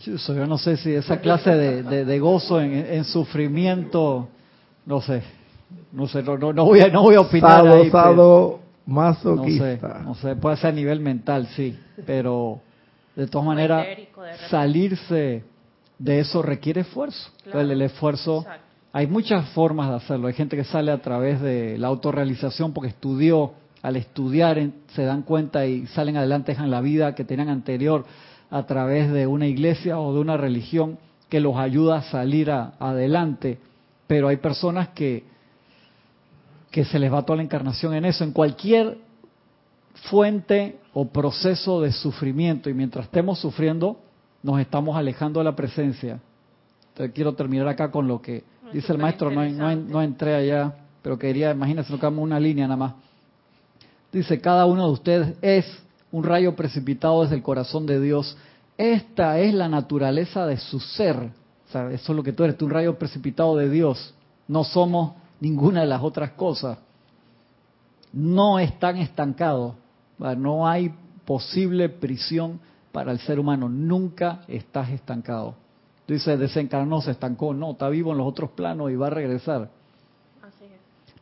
[0.00, 4.28] Yo no sé si esa clase de, gozo en, sufrimiento,
[4.86, 5.22] no sé,
[5.90, 7.66] no sé, no, no, voy, a, no voy a opinar.
[7.66, 7.90] ahí,
[8.86, 10.00] masoquista.
[10.04, 12.60] No sé, puede ser a nivel mental, sí, pero
[13.16, 13.84] de todas maneras,
[14.48, 15.42] salirse
[15.98, 17.30] de eso requiere esfuerzo.
[17.52, 18.46] el, esfuerzo,
[18.92, 20.28] hay muchas formas de hacerlo.
[20.28, 23.52] Hay gente que sale a través de la autorrealización porque estudió
[23.82, 24.60] al estudiar
[24.94, 28.04] se dan cuenta y salen adelante, dejan la vida que tenían anterior
[28.50, 30.98] a través de una iglesia o de una religión
[31.28, 33.58] que los ayuda a salir adelante.
[34.06, 35.24] Pero hay personas que
[36.70, 38.98] que se les va toda la encarnación en eso, en cualquier
[40.10, 42.70] fuente o proceso de sufrimiento.
[42.70, 43.98] Y mientras estemos sufriendo,
[44.42, 46.20] nos estamos alejando de la presencia.
[46.90, 50.74] Entonces quiero terminar acá con lo que dice el maestro, no, no, no, entré allá,
[51.02, 52.94] pero quería, imagínense, no quedamos una línea nada más.
[54.12, 55.66] Dice, cada uno de ustedes es
[56.10, 58.36] un rayo precipitado desde el corazón de Dios.
[58.78, 61.30] Esta es la naturaleza de su ser.
[61.68, 64.14] Eso es lo que tú eres, un rayo precipitado de Dios.
[64.46, 66.78] No somos ninguna de las otras cosas.
[68.12, 69.74] No están estancados.
[70.18, 70.94] No hay
[71.26, 72.60] posible prisión
[72.92, 73.68] para el ser humano.
[73.68, 75.54] Nunca estás estancado.
[76.06, 77.52] Tú dices, desencarnó, se estancó.
[77.52, 79.68] No, está vivo en los otros planos y va a regresar.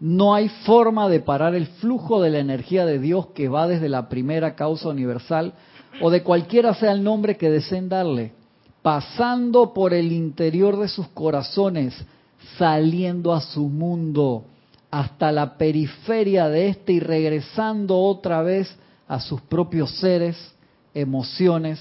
[0.01, 3.89] No hay forma de parar el flujo de la energía de Dios que va desde
[3.89, 5.55] la primera causa universal
[6.01, 8.33] o de cualquiera sea el nombre que deseen darle,
[8.83, 11.95] pasando por el interior de sus corazones,
[12.59, 14.45] saliendo a su mundo,
[14.91, 18.77] hasta la periferia de este y regresando otra vez
[19.09, 20.37] a sus propios seres,
[20.95, 21.81] emociones,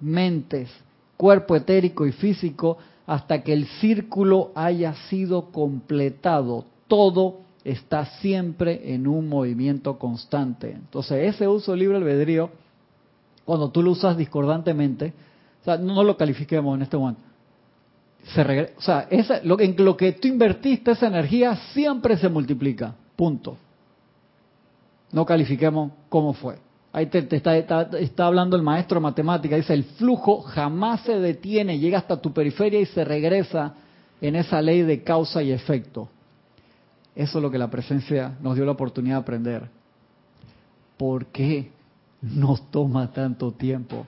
[0.00, 0.70] mentes,
[1.16, 6.64] cuerpo etérico y físico, hasta que el círculo haya sido completado.
[6.88, 10.72] Todo está siempre en un movimiento constante.
[10.72, 12.50] Entonces, ese uso libre albedrío,
[13.44, 15.12] cuando tú lo usas discordantemente,
[15.80, 17.22] no lo califiquemos en este momento.
[18.34, 19.08] Se o sea,
[19.44, 22.94] lo, en lo que tú invertiste esa energía siempre se multiplica.
[23.16, 23.56] Punto.
[25.12, 26.58] No califiquemos cómo fue.
[26.92, 29.56] Ahí te, está, está, hablando el maestro de matemática.
[29.56, 33.74] Dice, el flujo jamás se detiene, llega hasta tu periferia y se regresa
[34.20, 36.08] en esa ley de causa y efecto.
[37.14, 39.68] Eso es lo que la presencia nos dio la oportunidad de aprender.
[40.96, 41.70] ¿Por qué
[42.22, 44.06] nos toma tanto tiempo?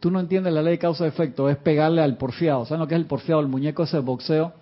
[0.00, 2.66] Tú no entiendes la ley de causa-efecto, es pegarle al porfiado.
[2.66, 3.40] ¿Saben lo que es el porfiado?
[3.40, 4.52] El muñeco ese de boxeo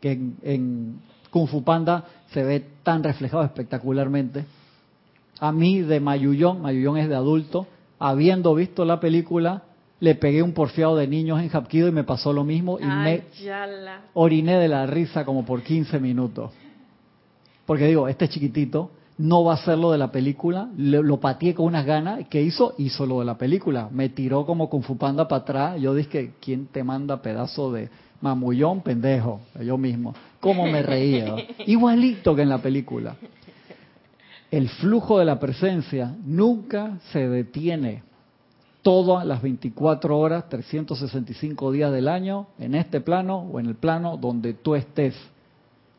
[0.00, 1.00] que en,
[1.30, 4.46] Kung Fu Panda se ve tan reflejado espectacularmente.
[5.40, 7.66] A mí de Mayullón, Mayullón es de adulto,
[7.98, 9.62] habiendo visto la película,
[10.00, 13.22] le pegué un porfiado de niños en Hapkido y me pasó lo mismo y me
[14.14, 16.52] oriné de la risa como por 15 minutos.
[17.68, 21.66] Porque digo, este chiquitito no va a ser lo de la película, lo pateé con
[21.66, 22.72] unas ganas, ¿qué hizo?
[22.78, 26.68] Hizo lo de la película, me tiró como con Fupanda para atrás, yo dije, ¿quién
[26.68, 27.90] te manda pedazo de
[28.22, 29.42] mamullón, pendejo?
[29.62, 31.36] Yo mismo, ¿cómo me reía?
[31.66, 33.16] Igualito que en la película.
[34.50, 38.02] El flujo de la presencia nunca se detiene.
[38.80, 44.16] Todas las 24 horas, 365 días del año, en este plano o en el plano
[44.16, 45.14] donde tú estés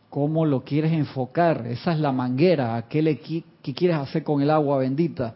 [0.10, 1.66] cómo lo quieres enfocar.
[1.68, 5.36] Esa es la manguera, ¿qué, qué quieres hacer con el agua bendita?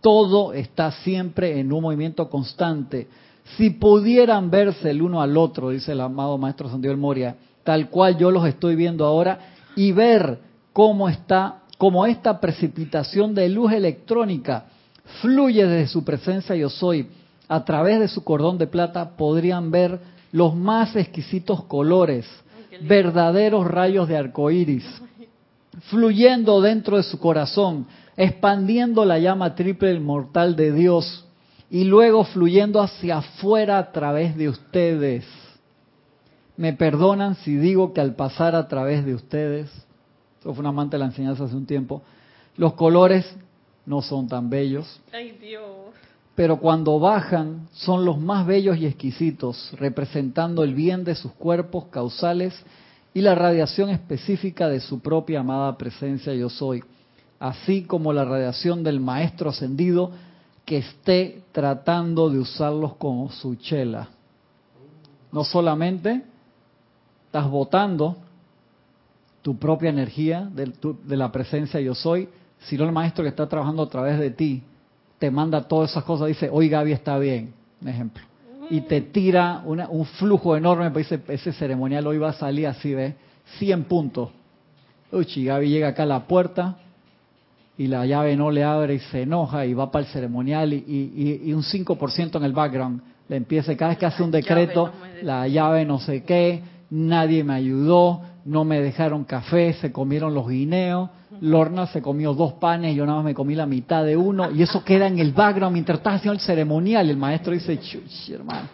[0.00, 3.08] Todo está siempre en un movimiento constante.
[3.56, 8.16] Si pudieran verse el uno al otro, dice el amado maestro Santiago Moria, tal cual
[8.16, 9.38] yo los estoy viendo ahora,
[9.74, 10.38] y ver
[10.72, 14.66] cómo está, cómo esta precipitación de luz electrónica
[15.20, 17.08] fluye desde su presencia yo soy,
[17.48, 19.98] a través de su cordón de plata podrían ver
[20.32, 22.26] los más exquisitos colores,
[22.82, 24.84] verdaderos rayos de arco iris,
[25.90, 31.26] fluyendo dentro de su corazón, expandiendo la llama triple inmortal de Dios
[31.70, 35.24] y luego fluyendo hacia afuera a través de ustedes.
[36.56, 39.70] Me perdonan si digo que al pasar a través de ustedes,
[40.40, 42.02] eso fue un amante de la enseñanza hace un tiempo,
[42.56, 43.24] los colores
[43.86, 45.00] no son tan bellos.
[45.12, 45.88] Ay, Dios
[46.38, 51.86] pero cuando bajan son los más bellos y exquisitos, representando el bien de sus cuerpos
[51.86, 52.54] causales
[53.12, 56.84] y la radiación específica de su propia amada presencia yo soy,
[57.40, 60.12] así como la radiación del Maestro ascendido
[60.64, 64.10] que esté tratando de usarlos como su chela.
[65.32, 66.22] No solamente
[67.26, 68.16] estás botando
[69.42, 70.72] tu propia energía de,
[71.02, 72.28] de la presencia yo soy,
[72.60, 74.62] sino el Maestro que está trabajando a través de ti
[75.18, 78.22] te manda todas esas cosas, dice, hoy Gaby está bien, un ejemplo.
[78.70, 82.94] Y te tira un flujo enorme, pues dice, ese ceremonial hoy va a salir así,
[82.94, 83.14] ¿ves?
[83.58, 84.30] 100 puntos.
[85.10, 86.76] Uy, Gaby llega acá a la puerta
[87.78, 90.84] y la llave no le abre y se enoja y va para el ceremonial y,
[90.86, 93.00] y, y un 5% en el background.
[93.28, 94.92] Le empieza, cada vez que hace un decreto,
[95.22, 100.48] la llave no sé qué, nadie me ayudó, no me dejaron café, se comieron los
[100.48, 101.10] guineos,
[101.42, 104.62] Lorna se comió dos panes, yo nada más me comí la mitad de uno, y
[104.62, 107.10] eso queda en el background mientras estás haciendo el ceremonial.
[107.10, 108.68] El maestro dice, chuch, hermano.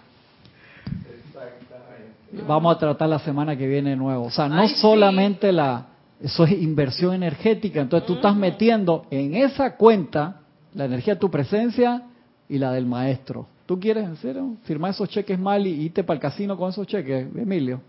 [2.47, 4.25] Vamos a tratar la semana que viene de nuevo.
[4.27, 5.87] O sea, no solamente la,
[6.21, 10.41] eso es inversión energética, entonces tú estás metiendo en esa cuenta
[10.73, 12.03] la energía de tu presencia
[12.49, 13.49] y la del maestro.
[13.67, 17.27] ¿Tú quieres hacer firmar esos cheques mal y irte para el casino con esos cheques,
[17.35, 17.81] Emilio?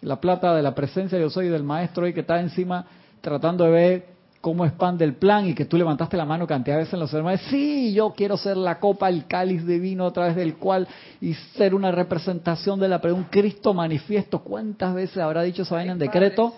[0.00, 2.86] La plata de la presencia yo soy del maestro ahí que está encima
[3.20, 4.06] tratando de ver
[4.40, 7.12] cómo expande el plan y que tú levantaste la mano cantidad de veces en los
[7.12, 10.86] hermanos, sí, yo quiero ser la copa, el cáliz divino a través del cual
[11.20, 14.40] y ser una representación de la un Cristo manifiesto.
[14.40, 16.54] ¿Cuántas veces habrá dicho esa vaina en decreto?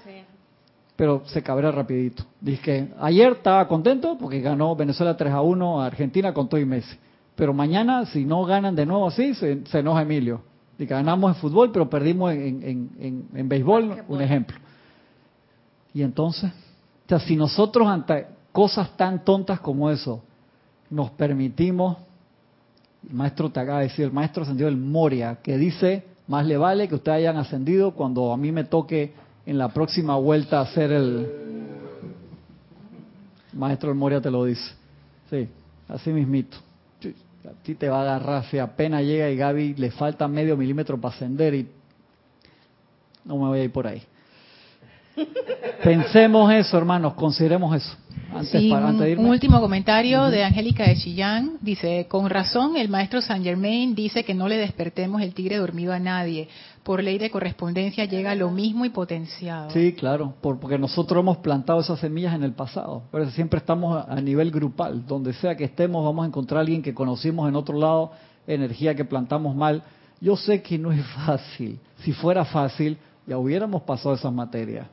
[0.96, 2.24] Pero se cabrea rapidito.
[2.40, 6.60] Dice que ayer estaba contento porque ganó Venezuela 3 a 1 a Argentina con todo
[6.60, 6.96] y Messi.
[7.34, 10.42] Pero mañana, si no ganan de nuevo así, se, enoja Emilio.
[10.80, 14.56] Dice, ganamos en fútbol, pero perdimos en, en, en béisbol, un ejemplo.
[15.92, 20.22] Y entonces, o sea, si nosotros ante cosas tan tontas como eso
[20.88, 21.98] nos permitimos,
[23.06, 26.56] el maestro te acaba de decir, el maestro ascendió el Moria, que dice, más le
[26.56, 29.12] vale que ustedes hayan ascendido cuando a mí me toque
[29.44, 31.28] en la próxima vuelta hacer el...
[33.52, 34.72] maestro el Moria te lo dice.
[35.28, 35.46] Sí,
[35.88, 36.56] así mismito.
[37.44, 41.00] A ti te va a agarrar si apenas llega y Gaby le falta medio milímetro
[41.00, 41.68] para ascender y
[43.24, 44.02] no me voy a ir por ahí.
[45.84, 47.96] Pensemos eso, hermanos, consideremos eso.
[48.32, 51.58] Antes, un, último comentario de Angélica de Chillán.
[51.60, 55.92] Dice, con razón el maestro Saint Germain dice que no le despertemos el tigre dormido
[55.92, 56.48] a nadie.
[56.84, 59.70] Por ley de correspondencia llega lo mismo y potenciado.
[59.70, 63.02] Sí, claro, porque nosotros hemos plantado esas semillas en el pasado.
[63.10, 65.04] Por eso siempre estamos a nivel grupal.
[65.06, 68.12] Donde sea que estemos vamos a encontrar a alguien que conocimos en otro lado,
[68.46, 69.82] energía que plantamos mal.
[70.20, 71.80] Yo sé que no es fácil.
[72.04, 74.86] Si fuera fácil, ya hubiéramos pasado esas materias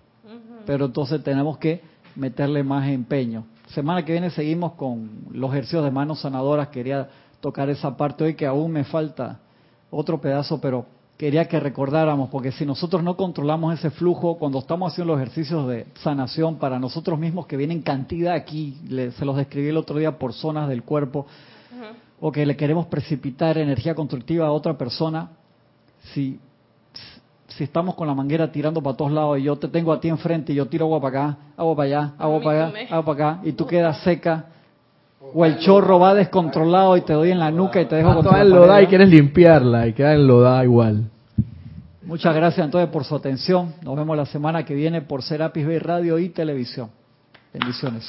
[0.67, 1.81] pero entonces tenemos que
[2.17, 3.45] meterle más empeño.
[3.67, 6.69] Semana que viene seguimos con los ejercicios de manos sanadoras.
[6.69, 7.09] Quería
[7.39, 9.39] tocar esa parte hoy que aún me falta
[9.89, 10.85] otro pedazo, pero
[11.17, 15.67] quería que recordáramos, porque si nosotros no controlamos ese flujo, cuando estamos haciendo los ejercicios
[15.67, 18.77] de sanación para nosotros mismos, que vienen cantidad aquí,
[19.17, 21.25] se los describí el otro día por zonas del cuerpo,
[22.19, 25.29] o que le queremos precipitar energía constructiva a otra persona,
[26.13, 26.39] si
[27.57, 30.09] si estamos con la manguera tirando para todos lados y yo te tengo a ti
[30.09, 33.29] enfrente y yo tiro agua para acá, agua para allá, agua para allá, agua para
[33.31, 34.45] acá, y tú quedas seca,
[35.33, 38.35] o el chorro va descontrolado y te doy en la nuca y te dejo con
[38.35, 41.09] enlodada y quieres limpiarla y queda enlodada igual.
[42.03, 43.73] Muchas gracias entonces por su atención.
[43.81, 46.89] Nos vemos la semana que viene por Serapis Bay Radio y Televisión.
[47.51, 48.07] Bendiciones.